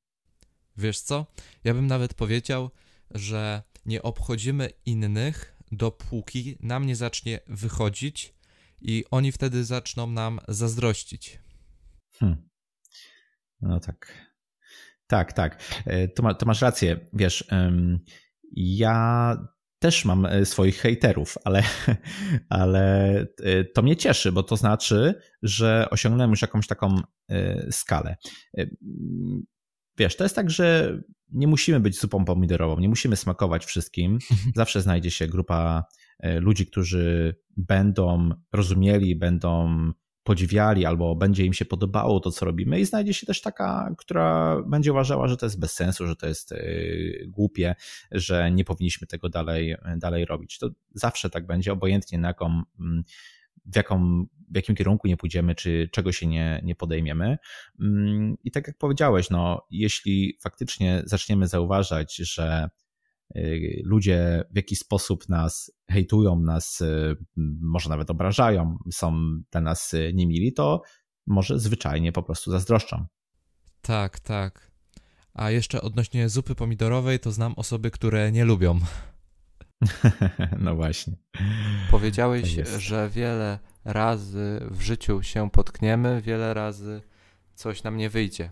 [0.77, 1.25] Wiesz co?
[1.63, 2.71] Ja bym nawet powiedział,
[3.11, 8.35] że nie obchodzimy innych, dopóki nam nie zacznie wychodzić
[8.81, 11.39] i oni wtedy zaczną nam zazdrościć.
[12.19, 12.49] Hmm.
[13.61, 14.25] No tak.
[15.07, 15.81] Tak, tak.
[15.85, 16.99] E, to, ma, to masz rację.
[17.13, 17.47] Wiesz,
[18.55, 19.37] ja
[19.85, 21.63] też mam e, swoich hejterów, ale,
[22.49, 25.13] ale e, to mnie cieszy, bo to znaczy,
[25.43, 26.95] że osiągnąłem już jakąś taką
[27.29, 28.15] e, skalę.
[29.97, 30.97] Wiesz, to jest tak, że
[31.31, 34.19] nie musimy być zupą pomidorową, nie musimy smakować wszystkim.
[34.55, 35.83] Zawsze znajdzie się grupa
[36.39, 39.69] ludzi, którzy będą rozumieli, będą
[40.25, 44.57] podziwiali albo będzie im się podobało to, co robimy, i znajdzie się też taka, która
[44.67, 46.57] będzie uważała, że to jest bez sensu, że to jest e,
[47.27, 47.75] głupie,
[48.11, 50.57] że nie powinniśmy tego dalej, dalej robić.
[50.57, 53.03] To zawsze tak będzie, obojętnie na jaką, mm,
[53.65, 57.37] w, jaką, w jakim kierunku nie pójdziemy, czy czego się nie, nie podejmiemy.
[57.81, 62.84] Mm, I tak jak powiedziałeś, no, jeśli faktycznie zaczniemy zauważać, że Y,
[63.83, 67.15] ludzie w jakiś sposób nas hejtują, nas y,
[67.61, 69.13] może nawet obrażają, są
[69.51, 70.81] dla nas y, niemili, to
[71.27, 73.05] może zwyczajnie po prostu zazdroszczą.
[73.81, 74.71] Tak, tak.
[75.33, 78.79] A jeszcze odnośnie zupy pomidorowej, to znam osoby, które nie lubią.
[80.59, 81.13] no właśnie.
[81.91, 87.01] Powiedziałeś, tak że wiele razy w życiu się potkniemy, wiele razy
[87.55, 88.51] coś nam nie wyjdzie.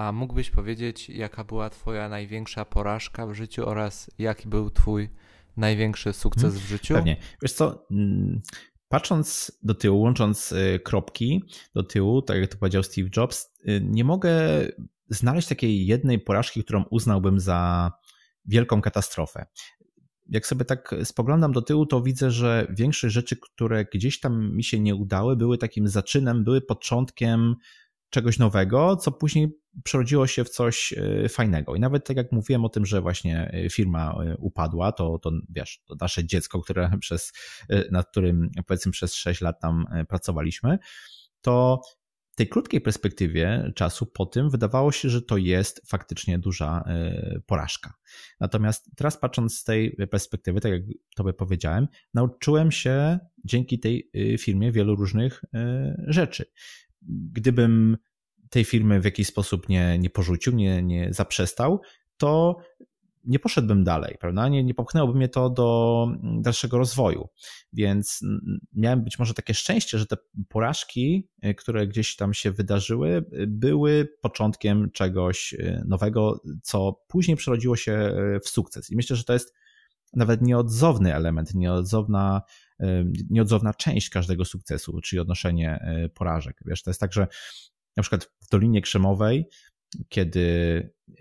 [0.00, 5.08] A mógłbyś powiedzieć, jaka była Twoja największa porażka w życiu oraz jaki był Twój
[5.56, 6.62] największy sukces mhm.
[6.62, 6.94] w życiu?
[6.94, 7.16] Pewnie.
[7.42, 8.40] Wiesz co, mm,
[8.88, 11.44] patrząc do tyłu, łącząc y, kropki
[11.74, 14.32] do tyłu, tak jak to powiedział Steve Jobs, y, nie mogę
[15.08, 17.92] znaleźć takiej jednej porażki, którą uznałbym za
[18.44, 19.46] wielką katastrofę.
[20.28, 24.64] Jak sobie tak spoglądam do tyłu, to widzę, że większość rzeczy, które gdzieś tam mi
[24.64, 27.56] się nie udały, były takim zaczynem, były początkiem
[28.10, 31.74] czegoś nowego, co później przerodziło się w coś e, fajnego.
[31.74, 35.30] I nawet tak jak mówiłem o tym, że właśnie e, firma e, upadła, to, to
[35.48, 37.32] wiesz, to nasze dziecko, które przez,
[37.90, 40.78] nad którym powiedzmy przez 6 lat tam pracowaliśmy,
[41.40, 41.80] to
[42.32, 46.84] w tej krótkiej perspektywie czasu po tym wydawało się, że to jest faktycznie duża
[47.46, 47.94] porażka.
[48.40, 50.82] Natomiast teraz patrząc z tej perspektywy, tak jak
[51.16, 55.44] tobie powiedziałem, nauczyłem się dzięki tej firmie wielu różnych
[56.06, 56.44] rzeczy
[57.32, 57.96] gdybym
[58.50, 61.80] tej firmy w jakiś sposób nie, nie porzucił, nie, nie zaprzestał,
[62.16, 62.56] to
[63.24, 64.48] nie poszedłbym dalej, prawda?
[64.48, 66.06] Nie, nie popchnęłoby mnie to do
[66.40, 67.28] dalszego rozwoju.
[67.72, 68.20] Więc
[68.72, 70.16] miałem być może takie szczęście, że te
[70.48, 77.36] porażki, y, które gdzieś tam się wydarzyły, y, były początkiem czegoś y, nowego, co później
[77.36, 78.90] przerodziło się w sukces.
[78.90, 79.54] I myślę, że to jest
[80.14, 82.42] nawet nieodzowny element, nieodzowna
[83.30, 86.60] nieodzowna część każdego sukcesu, czyli odnoszenie porażek.
[86.66, 87.26] Wiesz, to jest tak, że
[87.96, 89.48] na przykład w Dolinie Krzemowej,
[90.08, 90.46] kiedy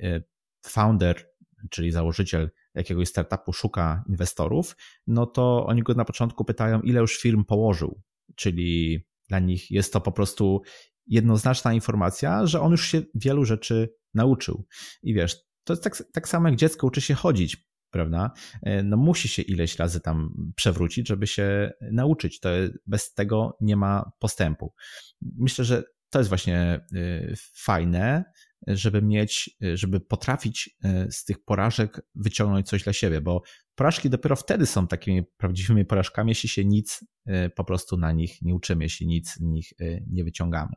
[0.04, 0.22] e,
[0.66, 1.30] founder,
[1.70, 4.76] czyli założyciel jakiegoś startupu szuka inwestorów,
[5.08, 8.02] no to oni go na początku pytają, ile już firm położył,
[8.36, 9.00] czyli
[9.30, 10.62] dla nich jest to po prostu
[11.08, 14.68] jednoznaczna informacja, że on już się wielu rzeczy nauczył.
[15.04, 18.32] I wiesz, to jest tak, tak samo jak dziecko uczy się chodzić, prawda?
[18.64, 22.40] E, no musi się ileś razy tam przewrócić, żeby się nauczyć.
[22.40, 22.50] To
[22.86, 24.74] bez tego nie ma postępu.
[25.22, 28.24] Myślę, że to jest właśnie y, fajne,
[28.68, 33.42] żeby mieć, żeby potrafić y, z tych porażek wyciągnąć coś dla siebie, bo
[33.80, 38.42] porażki dopiero wtedy są takimi prawdziwymi porażkami, jeśli się nic y, po prostu na nich
[38.42, 39.74] nie uczymy, jeśli nic z nich
[40.08, 40.74] nie wyciągamy.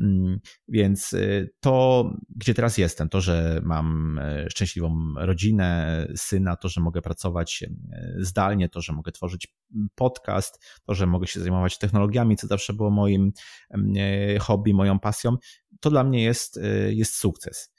[0.00, 2.04] Mm, więc y, to,
[2.36, 7.70] gdzie teraz jestem, to, że mam e, szczęśliwą rodzinę, syna, to, że mogę pracować e,
[8.18, 9.54] zdalnie, to, że mogę tworzyć
[9.94, 13.32] podcast, to, że mogę się zajmować technologiami, co zawsze było moim
[13.96, 15.36] e, hobby, moją pasją,
[15.80, 17.74] to dla mnie jest, jest sukces.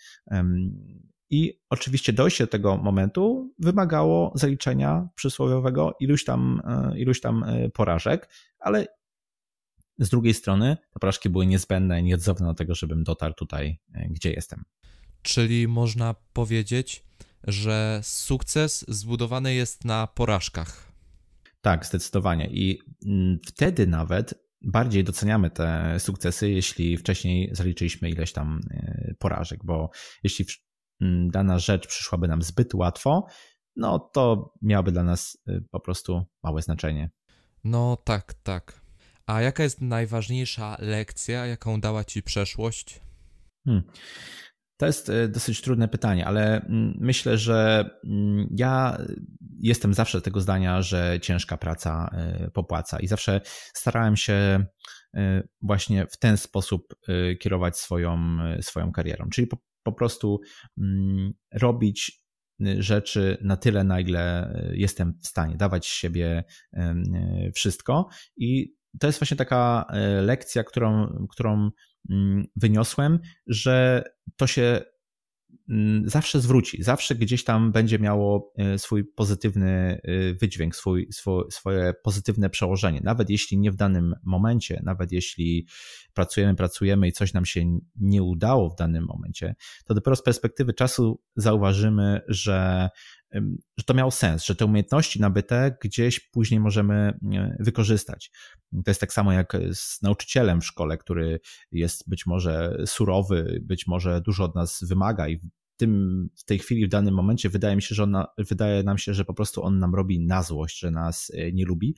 [1.30, 6.62] I oczywiście dojście do tego momentu wymagało zaliczenia przysłowiowego iluś tam,
[6.96, 8.88] iluś tam porażek, ale
[10.00, 14.32] z drugiej strony te porażki były niezbędne, nieodzowne do tego, żebym dotarł tutaj, e, gdzie
[14.32, 14.64] jestem.
[15.22, 17.04] Czyli można powiedzieć,
[17.44, 20.92] że sukces zbudowany jest na porażkach.
[21.62, 22.50] Tak, zdecydowanie.
[22.52, 29.60] I mm, wtedy nawet bardziej doceniamy te sukcesy, jeśli wcześniej zaliczyliśmy ileś tam e, porażek,
[29.64, 29.90] bo
[30.24, 30.46] jeśli
[31.30, 33.28] dana rzecz przyszłaby nam zbyt łatwo,
[33.76, 37.10] no to miałaby dla nas e, po prostu małe znaczenie.
[37.64, 38.82] No tak, tak.
[39.26, 43.02] A jaka jest najważniejsza lekcja, jaką dała ci przeszłość?
[43.66, 43.84] Hmm.
[44.78, 48.98] To jest e, dosyć trudne pytanie, ale mm, myślę, że mm, ja
[49.60, 52.10] jestem zawsze tego zdania, że ciężka praca
[52.54, 53.42] popłaca i zawsze
[53.74, 54.66] starałem się
[55.62, 56.96] właśnie w ten sposób
[57.40, 59.30] kierować swoją, swoją karierą.
[59.30, 59.48] Czyli
[59.86, 60.40] po, prostu
[60.78, 62.26] mm, robić
[62.80, 66.44] rzeczy na tyle, na ile jestem w stanie, dawać z siebie
[67.56, 68.08] wszystko.
[68.38, 71.72] I to jest właśnie taka e, lekcja, którą, którą
[72.10, 74.04] mm, wyniosłem, że
[74.36, 74.82] to się
[76.06, 81.08] zawsze zwróci, zawsze gdzieś tam będzie miało e, swój pozytywny e, wydźwięk, swój,
[81.50, 83.02] swoje pozytywne przełożenie.
[83.04, 85.68] Nawet jeśli nie w danym momencie, nawet jeśli
[86.14, 89.56] pracujemy, pracujemy i coś nam się nie udało w danym momencie,
[89.86, 92.90] to dopiero z perspektywy czasu zauważymy, że
[93.78, 97.20] że to miało sens, że te umiejętności nabyte gdzieś później możemy
[97.60, 98.32] wykorzystać.
[98.72, 101.40] To jest tak samo jak z nauczycielem w szkole, który
[101.72, 105.40] jest być może surowy, być może dużo od nas wymaga i
[105.78, 109.14] tym, w tej chwili, w danym momencie wydaje mi się, że on, wydaje nam się,
[109.14, 111.96] że po prostu on nam robi na złość, że nas e, nie lubi,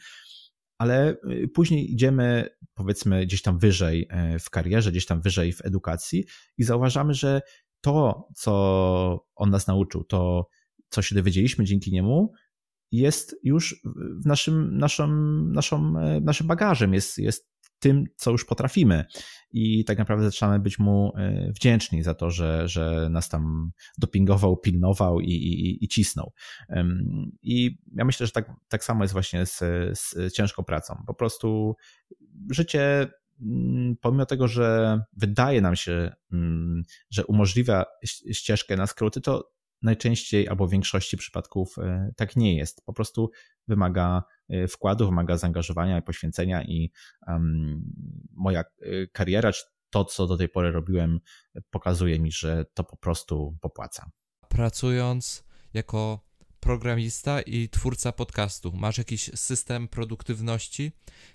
[0.77, 5.65] ale e, później idziemy, powiedzmy, gdzieś tam wyżej e, w karierze, gdzieś tam wyżej w
[5.65, 6.25] edukacji
[6.57, 7.41] i zauważamy, że
[7.81, 10.49] to, co on nas nauczył, to
[10.89, 12.33] co się dowiedzieliśmy dzięki niemu,
[12.91, 13.81] jest już
[14.23, 14.77] w naszym,
[15.53, 17.49] naszą, e, naszym bagażem, jest, jest
[17.79, 19.05] tym, co już potrafimy.
[19.51, 24.57] I tak naprawdę zaczynamy być mu e, wdzięczni za to, że, że nas tam dopingował,
[24.57, 26.33] pilnował i, i, i cisnął.
[27.41, 29.59] I ja myślę, że tak, tak samo jest właśnie z,
[29.99, 31.03] z ciężką pracą.
[31.07, 31.75] Po prostu
[32.51, 33.07] życie
[33.41, 37.85] mm, pomimo tego, że wydaje nam się, mm, że umożliwia
[38.31, 42.85] ścieżkę na skróty, to najczęściej albo w większości przypadków e, tak nie jest.
[42.85, 43.31] Po prostu
[43.67, 46.91] wymaga e, wkładu, wymaga zaangażowania i poświęcenia i
[47.27, 47.81] um,
[48.31, 51.19] moja e, kariera, czy to, co do tej pory robiłem,
[51.69, 54.09] pokazuje mi, że to po prostu popłaca.
[54.49, 56.26] Pracując jako
[56.59, 58.71] programista i twórca podcastu.
[58.75, 60.91] Masz jakiś system produktywności,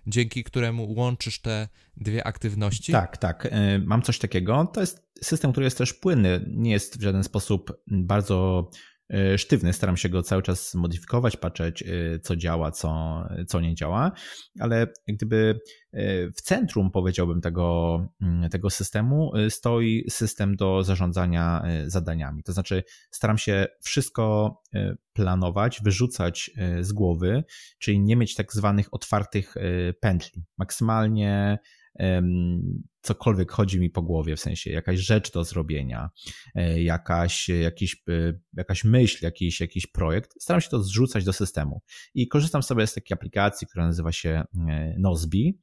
[0.06, 2.92] dzięki któremu łączysz te dwie aktywności?
[2.92, 3.48] Tak, tak.
[3.84, 4.70] Mam coś takiego.
[4.72, 6.44] To jest system, który jest też płynny.
[6.48, 8.91] Nie jest w żaden sposób bardzo E,
[9.36, 9.72] sztywny.
[9.72, 11.86] Staram się go cały czas modyfikować, patrzeć, e,
[12.18, 14.12] co działa, co, co nie działa,
[14.60, 15.60] ale gdyby
[15.92, 22.42] e, w centrum, powiedziałbym, tego, mm, tego systemu stoi system do zarządzania zadaniami.
[22.42, 24.56] To znaczy, staram się wszystko
[25.12, 26.50] planować, wyrzucać
[26.80, 27.44] z głowy,
[27.78, 29.54] czyli nie mieć tak zwanych otwartych
[30.00, 30.44] pętli.
[30.58, 31.58] Maksymalnie
[33.02, 36.10] cokolwiek chodzi mi po głowie, w sensie jakaś rzecz do zrobienia,
[36.54, 41.82] e, jakaś, jakiś, e, jakaś myśl, jakiś, jakiś projekt, staram się to zrzucać do systemu.
[42.14, 45.58] I korzystam sobie z takiej aplikacji, która nazywa się e, Nozbi,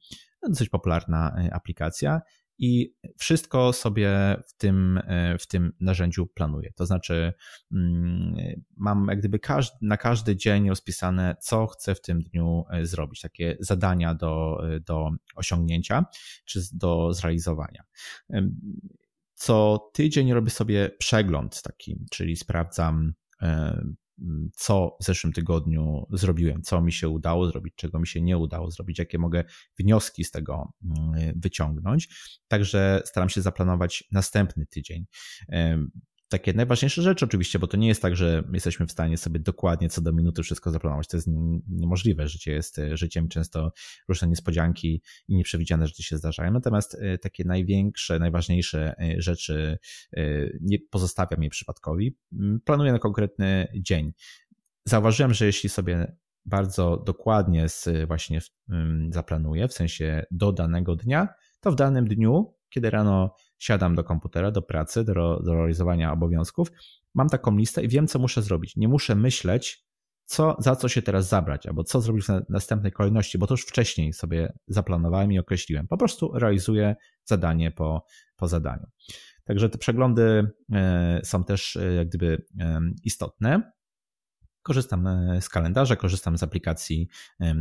[0.48, 2.20] dosyć popularna aplikacja
[2.60, 6.72] i wszystko sobie w tym, e, w tym narzędziu planuję.
[6.76, 7.32] To znaczy,
[7.72, 12.86] mm, mam jak gdyby każdy, na każdy dzień rozpisane, co chcę w tym dniu e,
[12.86, 16.04] zrobić, takie zadania do, e, do osiągnięcia
[16.44, 17.82] czy do zrealizowania.
[19.34, 23.12] Co tydzień robię sobie przegląd taki, czyli sprawdzam
[24.54, 28.70] co w zeszłym tygodniu zrobiłem, co mi się udało zrobić, czego mi się nie udało
[28.70, 29.44] zrobić, jakie mogę
[29.78, 30.72] wnioski z tego
[31.36, 32.08] wyciągnąć.
[32.48, 35.04] Także staram się zaplanować następny tydzień
[36.30, 39.88] takie najważniejsze rzeczy oczywiście, bo to nie jest tak, że jesteśmy w stanie sobie dokładnie
[39.88, 41.08] co do minuty wszystko zaplanować.
[41.08, 41.28] To jest
[41.68, 42.28] niemożliwe.
[42.28, 43.72] Życie jest e, życiem, często
[44.08, 46.52] różne niespodzianki i nieprzewidziane rzeczy się zdarzają.
[46.52, 49.78] Natomiast e, takie największe, najważniejsze e, rzeczy
[50.60, 52.16] nie pozostawiam je przypadkowi.
[52.64, 54.12] Planuję na konkretny dzień.
[54.84, 57.66] Zauważyłem, że jeśli sobie bardzo dokładnie
[58.06, 58.40] właśnie
[59.10, 61.28] zaplanuję, w sensie do danego dnia,
[61.60, 66.72] to w danym dniu kiedy rano siadam do komputera, do pracy, do, do realizowania obowiązków,
[67.14, 68.76] mam taką listę i wiem, co muszę zrobić.
[68.76, 69.84] Nie muszę myśleć,
[70.24, 73.62] co, za co się teraz zabrać, albo co zrobić w następnej kolejności, bo to już
[73.62, 75.88] wcześniej sobie zaplanowałem i określiłem.
[75.88, 78.04] Po prostu realizuję zadanie po,
[78.36, 78.86] po zadaniu.
[79.44, 82.44] Także te przeglądy e, są też e, jak gdyby
[83.04, 83.72] istotne.
[84.70, 87.08] Korzystam e, z kalendarza, korzystam z aplikacji
[87.40, 87.54] e,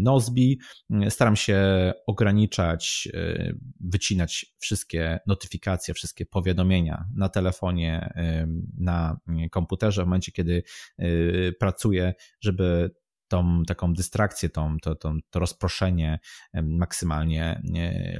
[0.00, 0.60] Nozbi.
[1.08, 1.58] Staram się
[2.06, 8.14] ograniczać, e, wycinać wszystkie notyfikacje, wszystkie powiadomienia na telefonie,
[8.78, 9.16] na
[9.50, 10.62] komputerze w momencie, kiedy
[11.60, 12.90] pracuję, żeby
[13.28, 16.18] tą taką dystrakcję, tą, to, to, to rozproszenie
[16.62, 17.62] maksymalnie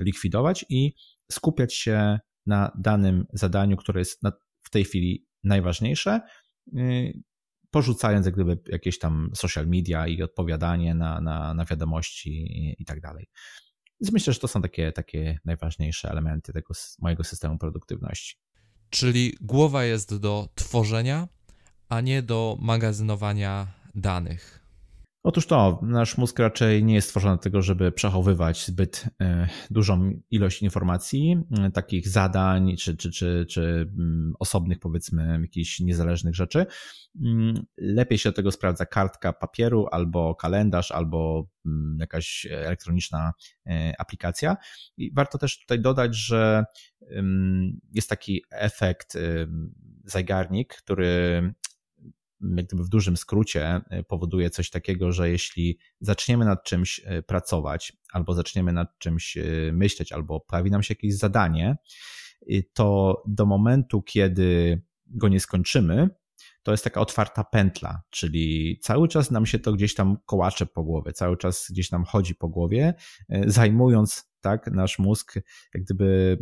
[0.01, 0.95] likwidować i
[1.33, 4.23] skupiać się na danym zadaniu, które jest
[4.63, 6.21] w tej chwili najważniejsze
[7.77, 12.85] porzucając jak gdyby jakieś tam social media i odpowiadanie na, na, na wiadomości i, i
[12.85, 13.29] tak dalej.
[14.01, 18.37] Więc myślę, że to są takie, takie najważniejsze elementy tego mojego systemu produktywności.
[18.91, 21.29] Czyli głowa jest do tworzenia,
[21.89, 24.66] a nie do magazynowania danych.
[25.27, 30.21] Otóż to, nasz mózg raczej nie jest stworzony do tego, żeby przechowywać zbyt e, dużą
[30.31, 36.67] ilość informacji, e, takich zadań czy, czy, czy, czy mm, osobnych, powiedzmy, jakichś niezależnych rzeczy.
[37.25, 43.33] Mm, lepiej się do tego sprawdza kartka papieru, albo kalendarz, albo mm, jakaś elektroniczna
[43.67, 44.57] e, aplikacja.
[44.97, 46.65] I warto też tutaj dodać, że
[47.93, 49.19] jest taki efekt,
[50.05, 51.43] zajgarnik, który
[52.41, 57.23] jak gdyby w dużym skrócie e, powoduje coś takiego, że jeśli zaczniemy nad czymś e,
[57.23, 61.77] pracować, albo zaczniemy nad czymś e, myśleć, albo pojawi nam się jakieś zadanie,
[62.73, 66.09] to do momentu, kiedy go nie skończymy,
[66.63, 70.83] to jest taka otwarta pętla, czyli cały czas nam się to gdzieś tam kołacze po
[70.83, 72.95] głowie, cały czas gdzieś nam chodzi po głowie,
[73.47, 75.35] zajmując tak nasz mózg,
[75.75, 76.39] jak gdyby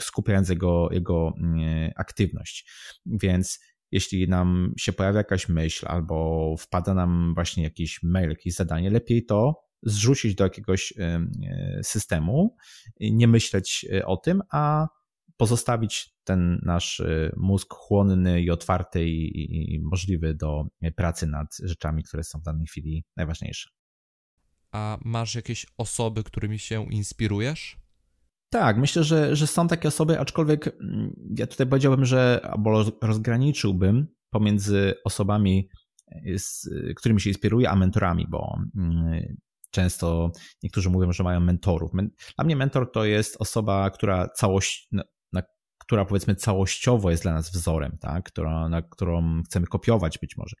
[0.00, 2.70] skupiając jego, jego mm, aktywność.
[3.06, 3.60] Więc
[3.94, 9.24] jeśli nam się pojawia jakaś myśl albo wpada nam właśnie jakiś mail, jakieś zadanie, lepiej
[9.24, 11.26] to zrzucić do jakiegoś e,
[11.82, 12.56] systemu,
[13.00, 14.88] nie myśleć e, o tym, a
[15.36, 17.02] pozostawić ten nasz
[17.36, 20.64] mózg chłonny i otwarty i, i możliwy do
[20.96, 23.70] pracy nad rzeczami, które są w danej chwili najważniejsze.
[24.72, 27.83] A masz jakieś osoby, którymi się inspirujesz?
[28.50, 34.06] Tak, myślę, że, że są takie osoby, aczkolwiek mm, ja tutaj powiedziałbym, że albo rozgraniczyłbym
[34.30, 35.68] pomiędzy osobami,
[36.08, 39.36] e, z którymi się inspiruję, a mentorami, bo mm,
[39.70, 40.32] często
[40.62, 41.92] niektórzy mówią, że mają mentorów.
[42.36, 44.88] Dla mnie mentor to jest osoba, która całość,
[45.32, 45.42] na,
[45.78, 48.24] która powiedzmy całościowo jest dla nas wzorem, tak?
[48.24, 50.56] która, na którą chcemy kopiować być może.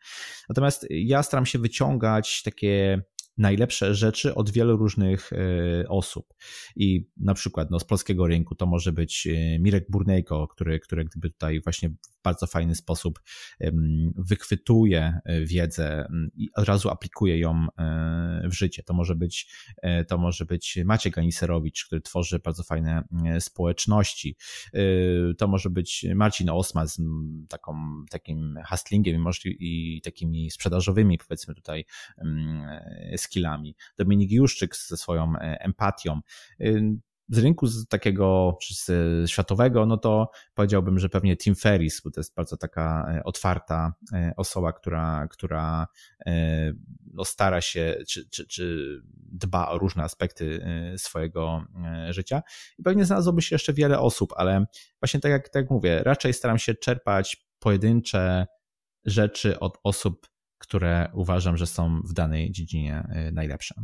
[0.48, 3.02] Natomiast ja staram się wyciągać takie
[3.38, 6.34] najlepsze rzeczy od wielu różnych e, osób.
[6.76, 11.04] I na przykład no, z polskiego rynku to może być e, Mirek Burnejko, który, który
[11.04, 13.20] gdyby tutaj właśnie w bardzo fajny sposób
[14.16, 17.66] wychwytuje e, wiedzę i od razu aplikuje ją
[18.44, 18.82] w życie.
[18.82, 19.52] To może być,
[20.08, 23.04] to może być Maciek Ganiserowicz, który tworzy bardzo fajne
[23.40, 24.36] społeczności.
[25.38, 27.00] To może być Marcin Osma z
[27.48, 27.74] taką,
[28.10, 31.84] takim hustlingiem i takimi sprzedażowymi, powiedzmy tutaj,
[33.24, 33.76] skillami.
[33.98, 36.20] Dominik Juszczyk ze swoją e, empatią.
[36.60, 36.82] Y,
[37.28, 38.90] z rynku z takiego czy z
[39.30, 43.94] światowego, no to powiedziałbym, że pewnie Tim Ferris, bo to jest bardzo taka e, otwarta
[44.12, 45.86] e, osoba, która, która
[47.14, 50.66] no stara się, czy, czy, czy dba o różne aspekty
[50.96, 51.64] swojego
[52.10, 52.42] życia.
[52.78, 54.66] I pewnie znalazłoby się jeszcze wiele osób, ale
[55.00, 58.46] właśnie tak jak, tak jak mówię, raczej staram się czerpać pojedyncze
[59.04, 60.26] rzeczy od osób
[60.66, 63.74] które uważam, że są w danej dziedzinie y, najlepsze.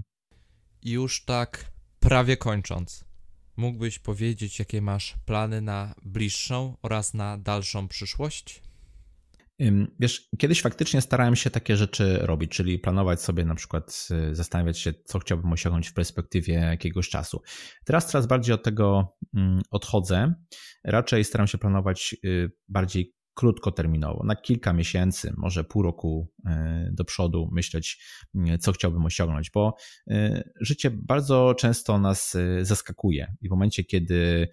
[0.83, 3.05] Już tak prawie kończąc,
[3.57, 8.62] mógłbyś powiedzieć, jakie masz plany na bliższą oraz na dalszą przyszłość?
[10.01, 14.78] Wiesz, kiedyś faktycznie starałem się takie rzeczy robić, czyli planować sobie na przykład, y, zastanawiać
[14.78, 17.43] się, co chciałbym osiągnąć w perspektywie jakiegoś czasu.
[17.85, 19.16] Teraz coraz bardziej od tego
[19.70, 20.35] odchodzę.
[20.85, 26.28] Raczej staram się planować y, bardziej krótkoterminowo, na kilka miesięcy, może pół roku
[26.93, 28.05] do przodu myśleć,
[28.61, 29.76] co chciałbym osiągnąć, bo
[30.61, 34.49] życie bardzo często nas zaskakuje i w momencie, kiedy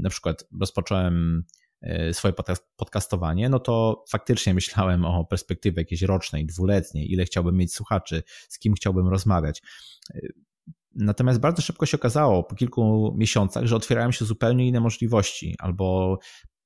[0.00, 1.44] na przykład rozpocząłem
[1.82, 2.34] E, swoje
[2.76, 8.58] podcastowanie, no to faktycznie myślałem o perspektywie jakiejś rocznej, dwuletniej, ile chciałbym mieć słuchaczy, z
[8.58, 9.62] kim chciałbym rozmawiać.
[10.14, 10.20] E,
[10.94, 16.18] natomiast bardzo szybko się okazało po kilku miesiącach, że otwierają się zupełnie inne możliwości, albo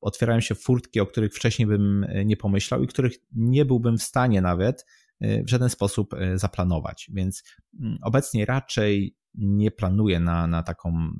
[0.07, 4.03] otwierają się furtki, o których wcześniej bym e, nie pomyślał i których nie byłbym w
[4.03, 4.87] stanie nawet
[5.21, 7.11] w żaden sposób zaplanować.
[7.15, 7.43] Więc
[7.81, 11.11] mm, obecnie raczej nie planuję na, na taką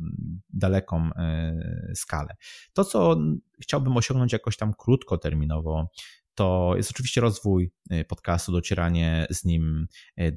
[0.49, 2.37] daleką e, skalę.
[2.73, 3.17] To, co
[3.63, 5.91] chciałbym osiągnąć jakoś tam krótkoterminowo,
[6.35, 7.71] to jest oczywiście rozwój
[8.09, 9.87] podcastu, docieranie z nim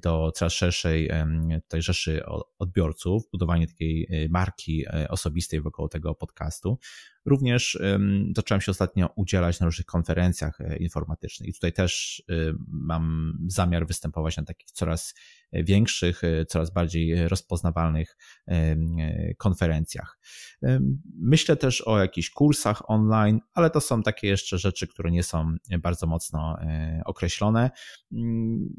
[0.04, 1.10] do coraz szerszej
[1.68, 2.22] tej rzeszy
[2.60, 6.80] odbiorców, budowanie takiej marki osobistej wokół tego podcastu.
[7.30, 7.80] Również
[8.36, 12.24] zacząłem się ostatnio udzielać na różnych konferencjach informatycznych i tutaj też
[12.68, 15.14] mam zamiar występować na takich coraz
[15.54, 18.18] większych, coraz bardziej rozpoznawalnych
[19.38, 20.20] konferencjach.
[21.16, 25.56] Myślę też o jakichś kursach online, ale to są takie jeszcze rzeczy, które nie są
[25.80, 27.72] bardzo mocno e, określone.
[28.12, 28.70] Mm,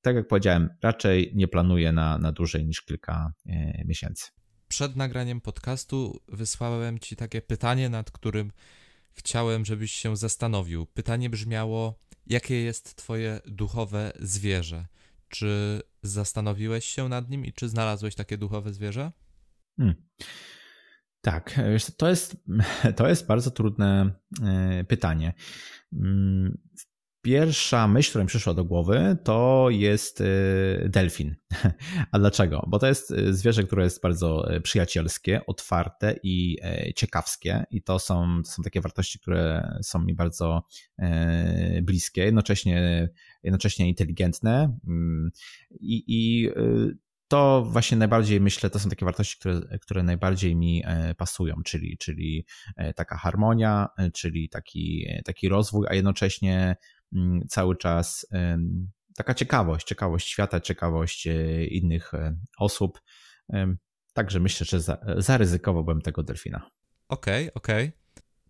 [0.00, 4.41] tak jak powiedziałem, raczej nie planuję na, na dłużej niż kilka e, miesięcy.
[4.72, 8.52] Przed nagraniem podcastu wysłałem Ci takie pytanie, nad którym
[9.12, 10.86] chciałem, żebyś się zastanowił.
[10.86, 14.86] Pytanie brzmiało: jakie jest Twoje duchowe zwierzę?
[15.28, 19.12] Czy zastanowiłeś się nad nim i czy znalazłeś takie duchowe zwierzę?
[19.76, 19.94] Hmm.
[21.20, 21.60] Tak,
[21.96, 22.36] to jest,
[22.96, 24.10] to jest bardzo trudne
[24.42, 25.34] e, pytanie.
[27.22, 30.24] Pierwsza myśl, która mi przyszła do głowy, to jest e,
[30.88, 31.36] delfin.
[32.12, 32.64] A dlaczego?
[32.68, 36.58] Bo to jest e, zwierzę, które jest bardzo przyjacielskie, otwarte i
[36.96, 40.62] ciekawskie, i to są, to są takie wartości, które są mi bardzo
[41.82, 43.08] bliskie, jednocześnie,
[43.42, 45.30] jednocześnie inteligentne mm,
[45.80, 46.50] i, i
[47.32, 51.98] to właśnie najbardziej myślę, to są takie wartości, które, które najbardziej mi e, pasują, czyli,
[51.98, 52.46] czyli
[52.76, 56.76] e, taka harmonia, e, czyli taki, taki rozwój, a jednocześnie
[57.48, 58.26] cały czas
[59.16, 61.28] taka ciekawość, ciekawość świata, ciekawość
[61.70, 62.12] innych
[62.58, 63.00] osób.
[64.12, 66.70] Także myślę, że zaryzykowałbym tego delfina.
[67.08, 67.88] Okej, okay, okej.
[67.88, 68.02] Okay.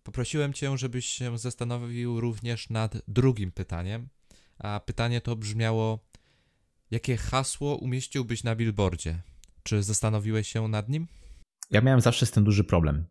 [0.03, 4.09] Poprosiłem cię, żebyś się zastanowił również nad drugim pytaniem.
[4.57, 5.99] A pytanie to brzmiało:
[6.91, 9.21] Jakie hasło umieściłbyś na billboardzie?
[9.63, 11.07] Czy zastanowiłeś się nad nim?
[11.71, 13.05] Ja miałem zawsze z tym duży problem.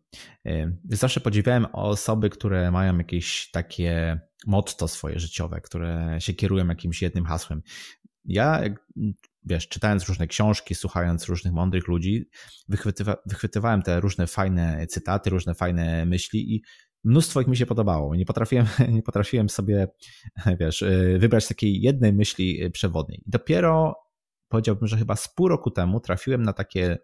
[0.47, 7.01] Y, zawsze podziwiałem osoby, które mają jakieś takie motto swoje życiowe, które się kierują jakimś
[7.01, 7.61] jednym hasłem.
[8.25, 8.61] Ja,
[9.45, 12.29] wiesz, czytając różne książki, słuchając różnych mądrych ludzi,
[12.69, 16.61] wychwytywa, wychwytywałem te różne fajne cytaty, różne fajne myśli i
[17.03, 18.15] mnóstwo ich mi się podobało.
[18.15, 19.87] Nie potrafiłem, nie potrafiłem sobie,
[20.59, 23.23] wiesz, y, wybrać takiej jednej myśli y, przewodniej.
[23.25, 23.95] Dopiero
[24.47, 26.97] powiedziałbym, że chyba z pół roku temu trafiłem na takie,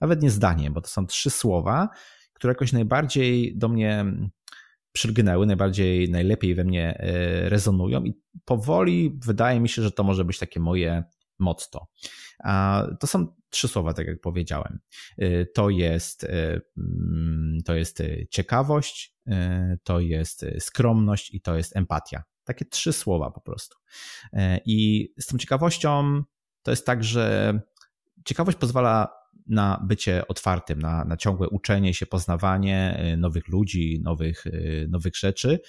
[0.00, 1.88] nawet nie zdanie, bo to są trzy słowa,
[2.32, 4.04] które jakoś najbardziej do mnie
[4.92, 7.00] przylgnęły, najbardziej, najlepiej we mnie
[7.44, 11.04] y, rezonują i powoli wydaje mi się, że to może być takie moje
[11.38, 11.86] motto.
[13.00, 14.78] To są trzy słowa, tak jak powiedziałem.
[15.54, 16.26] To jest,
[16.76, 22.24] mm, to jest ciekawość, E, to jest e, skromność i to jest empatia.
[22.44, 23.76] Takie trzy słowa po prostu.
[24.32, 26.22] E, I z tą ciekawością
[26.62, 27.60] to jest tak, że
[28.24, 29.12] ciekawość pozwala
[29.46, 34.44] na bycie otwartym, na, na ciągłe uczenie się, poznawanie nowych ludzi, nowych,
[34.88, 35.60] nowych rzeczy.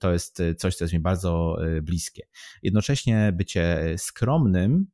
[0.00, 2.22] To jest coś, co jest mi bardzo bliskie.
[2.62, 4.86] Jednocześnie bycie skromnym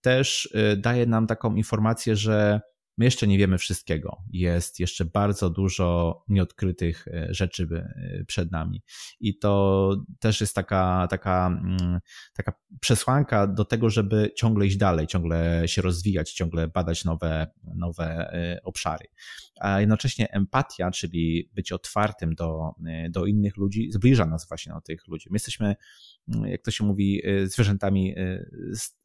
[0.00, 2.60] też daje nam taką informację, że
[2.98, 4.22] My jeszcze nie wiemy wszystkiego.
[4.30, 8.82] Jest jeszcze bardzo dużo nieodkrytych e, rzeczy e, przed nami.
[9.20, 12.00] I to też jest taka, taka, mm,
[12.34, 18.32] taka przesłanka do tego, żeby ciągle iść dalej, ciągle się rozwijać, ciągle badać nowe, nowe
[18.32, 19.06] e, obszary.
[19.60, 22.70] A jednocześnie empatia, czyli być otwartym do,
[23.10, 25.28] do innych ludzi, zbliża nas właśnie do tych ludzi.
[25.30, 25.76] My jesteśmy,
[26.28, 28.14] jak to się mówi, zwierzętami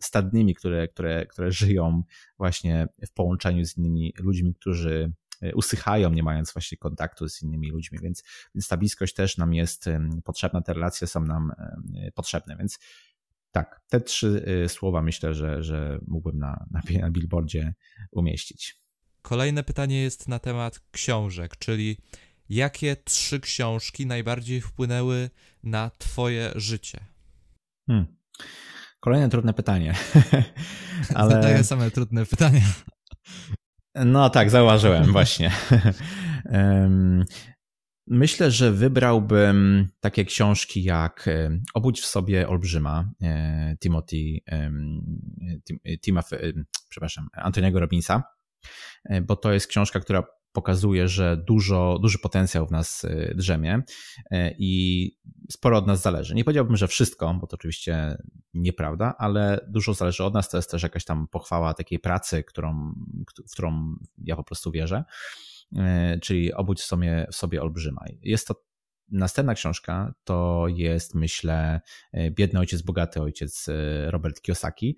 [0.02, 2.04] stadnymi, które, które, które żyją
[2.38, 5.12] właśnie w połączeniu z innymi ludźmi, którzy
[5.42, 8.24] e, usychają, nie mając właśnie kontaktu z innymi ludźmi, więc,
[8.56, 9.86] więc ta bliskość też nam jest
[10.24, 11.52] potrzebna, te relacje są nam
[12.16, 12.80] potrzebne, więc
[13.52, 17.74] tak, te trzy słowa myślę, że, że mógłbym na, na, na billboardzie
[18.12, 18.88] umieścić.
[19.22, 21.98] Kolejne pytanie jest na temat książek, czyli
[22.50, 25.30] jakie trzy książki najbardziej wpłynęły
[25.64, 27.00] na Twoje życie?
[27.88, 28.18] Hmm.
[29.00, 29.94] Kolejne trudne pytanie.
[31.16, 31.32] Ale...
[31.32, 32.62] Zadaję same trudne pytania.
[33.96, 35.52] No tak, zauważyłem właśnie.
[38.10, 44.18] Myślę, że wybrałbym takie książki jak e, Obudź w sobie olbrzyma e, Timothy,
[46.02, 48.24] Timothy przepraszam, Antoniego Robinsa,
[49.22, 53.82] bo to jest książka, która pokazuje, że dużo, duży potencjał w nas drzemie
[54.58, 55.12] i
[55.52, 56.36] sporo od nas zależy.
[56.36, 58.18] Nie powiedziałbym, że wszystko, bo to oczywiście
[58.54, 60.50] nieprawda, ale dużo zależy od nas.
[60.50, 62.94] To jest też jakaś tam pochwała takiej pracy, którą,
[63.50, 65.04] w którą ja po prostu wierzę.
[65.76, 68.02] E, czyli Obudź w sobie, w sobie olbrzyma.
[68.22, 68.68] Jest to
[69.12, 71.82] Następna książka to jest, myślę,
[72.32, 73.70] Biedny ojciec, bogaty ojciec
[74.08, 74.98] Robert Kiyosaki.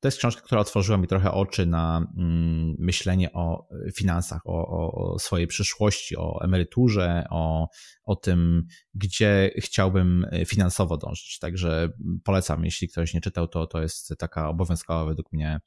[0.00, 5.18] To jest książka, która otworzyła mi trochę oczy na mm, myślenie o finansach, o, o,
[5.18, 7.68] swojej przyszłości, o emeryturze, o,
[8.04, 11.38] o tym, gdzie chciałbym finansowo dążyć.
[11.38, 11.88] Także
[12.24, 15.60] polecam, jeśli ktoś nie czytał, to to jest taka obowiązkowa według mnie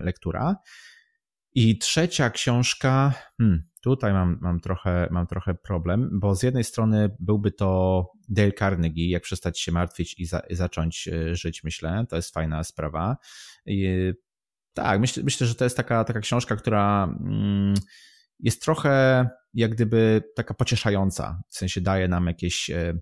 [0.00, 0.56] lektura.
[1.54, 7.16] I trzecia książka, hmm, tutaj mam, mam, trochę, mam trochę problem, bo z jednej strony
[7.20, 12.06] byłby to Dale Carnegie, jak przestać się martwić i, za, i zacząć e, żyć, myślę.
[12.08, 13.16] To jest fajna sprawa.
[13.66, 14.12] I,
[14.74, 17.74] tak, myślę, myślę, że to jest taka, taka książka, która mm,
[18.40, 22.94] jest trochę jak gdyby taka pocieszająca, w sensie daje nam jakieś e,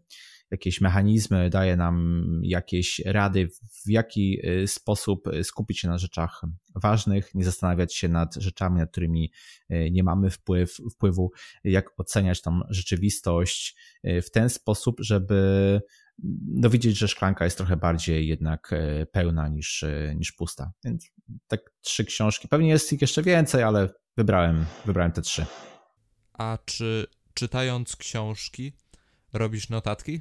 [0.50, 3.48] jakieś mechanizmy, daje nam jakieś rady,
[3.84, 6.42] w jaki y, sposób y, skupić się na rzeczach
[6.74, 9.32] ważnych, nie zastanawiać się nad rzeczami, nad którymi
[9.70, 11.32] y, nie mamy wpływ, wpływu,
[11.64, 15.80] jak oceniać tą rzeczywistość w ten sposób, żeby
[16.42, 18.74] dowiedzieć, no, że szklanka jest trochę bardziej jednak
[19.12, 19.84] pełna niż,
[20.16, 20.72] niż pusta.
[20.84, 21.10] Więc
[21.46, 22.48] tak trzy książki.
[22.48, 25.46] Pewnie jest ich jeszcze więcej, ale wybrałem, wybrałem te trzy.
[26.32, 28.72] A czy czytając książki
[29.32, 30.20] robisz notatki?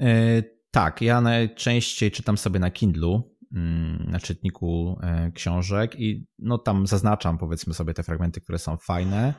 [0.00, 6.58] E, tak, ja najczęściej czytam sobie na Kindlu, mm, na czytniku e, książek i no
[6.58, 9.34] tam zaznaczam powiedzmy sobie te fragmenty, które są fajne.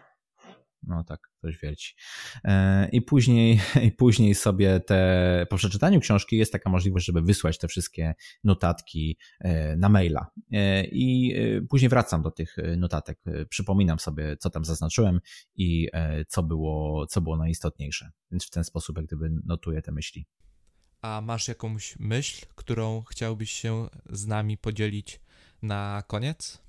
[0.87, 1.95] No tak, coś wierci.
[2.43, 7.57] E, I później, I później sobie te, po przeczytaniu książki jest taka możliwość, żeby wysłać
[7.57, 9.17] te wszystkie notatki
[9.77, 10.27] na maila.
[10.91, 11.35] I
[11.69, 15.19] później wracam do tych notatek, przypominam sobie, co tam zaznaczyłem
[15.55, 15.89] i
[16.27, 18.11] co było, co było najistotniejsze.
[18.31, 20.25] Więc w ten sposób jak gdyby notuję te myśli.
[21.05, 25.19] A masz jakąś myśl, którą chciałbyś się z nami podzielić
[25.61, 26.61] na koniec?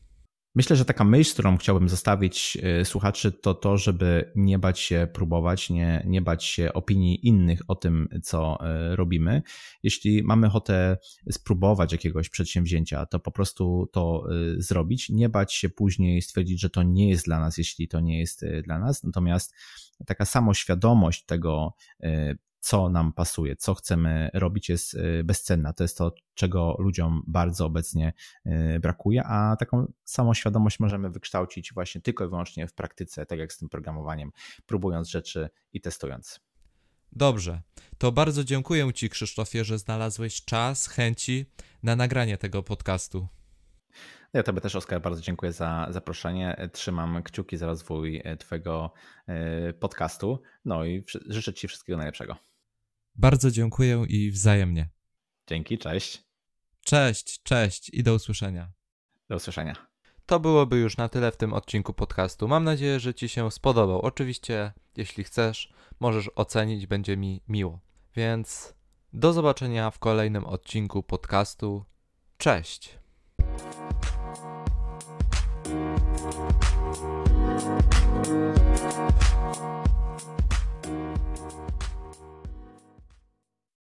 [0.54, 5.08] Myślę, że taka myśl, którą chciałbym zostawić e, słuchaczy, to to, żeby nie bać się
[5.12, 9.42] próbować, nie, nie bać się opinii innych o tym, co e, robimy.
[9.82, 10.96] Jeśli mamy ochotę
[11.30, 16.70] spróbować jakiegoś przedsięwzięcia, to po prostu to e, zrobić, nie bać się później stwierdzić, że
[16.70, 19.04] to nie jest dla nas, jeśli to nie jest dla nas.
[19.04, 19.54] Natomiast
[20.06, 21.74] taka samoświadomość tego,
[22.66, 25.72] co nam pasuje, co chcemy robić, jest y, bezcenna.
[25.72, 28.12] To jest to, czego ludziom bardzo obecnie
[28.46, 33.38] y, brakuje, a taką samą świadomość możemy wykształcić właśnie tylko i wyłącznie w praktyce, tak
[33.38, 34.30] jak z tym programowaniem,
[34.66, 36.40] próbując rzeczy i testując.
[37.12, 37.62] Dobrze,
[37.98, 41.46] to bardzo dziękuję Ci, Krzysztofie, że znalazłeś czas, chęci
[41.82, 43.28] na nagranie tego podcastu.
[44.32, 46.68] Ja Tobie też, Oskar, bardzo dziękuję za zaproszenie.
[46.72, 48.92] Trzymam kciuki za rozwój e, Twojego
[49.26, 50.42] e, podcastu.
[50.64, 52.36] No i życzę Ci wszystkiego najlepszego.
[53.18, 54.88] Bardzo dziękuję i wzajemnie.
[55.46, 56.24] Dzięki, cześć.
[56.84, 58.72] Cześć, cześć i do usłyszenia.
[59.28, 59.76] Do usłyszenia.
[60.26, 62.48] To byłoby już na tyle w tym odcinku podcastu.
[62.48, 64.00] Mam nadzieję, że Ci się spodobał.
[64.00, 67.80] Oczywiście, jeśli chcesz, możesz ocenić, będzie mi miło.
[68.16, 68.74] Więc
[69.12, 71.84] do zobaczenia w kolejnym odcinku podcastu.
[72.38, 72.98] Cześć.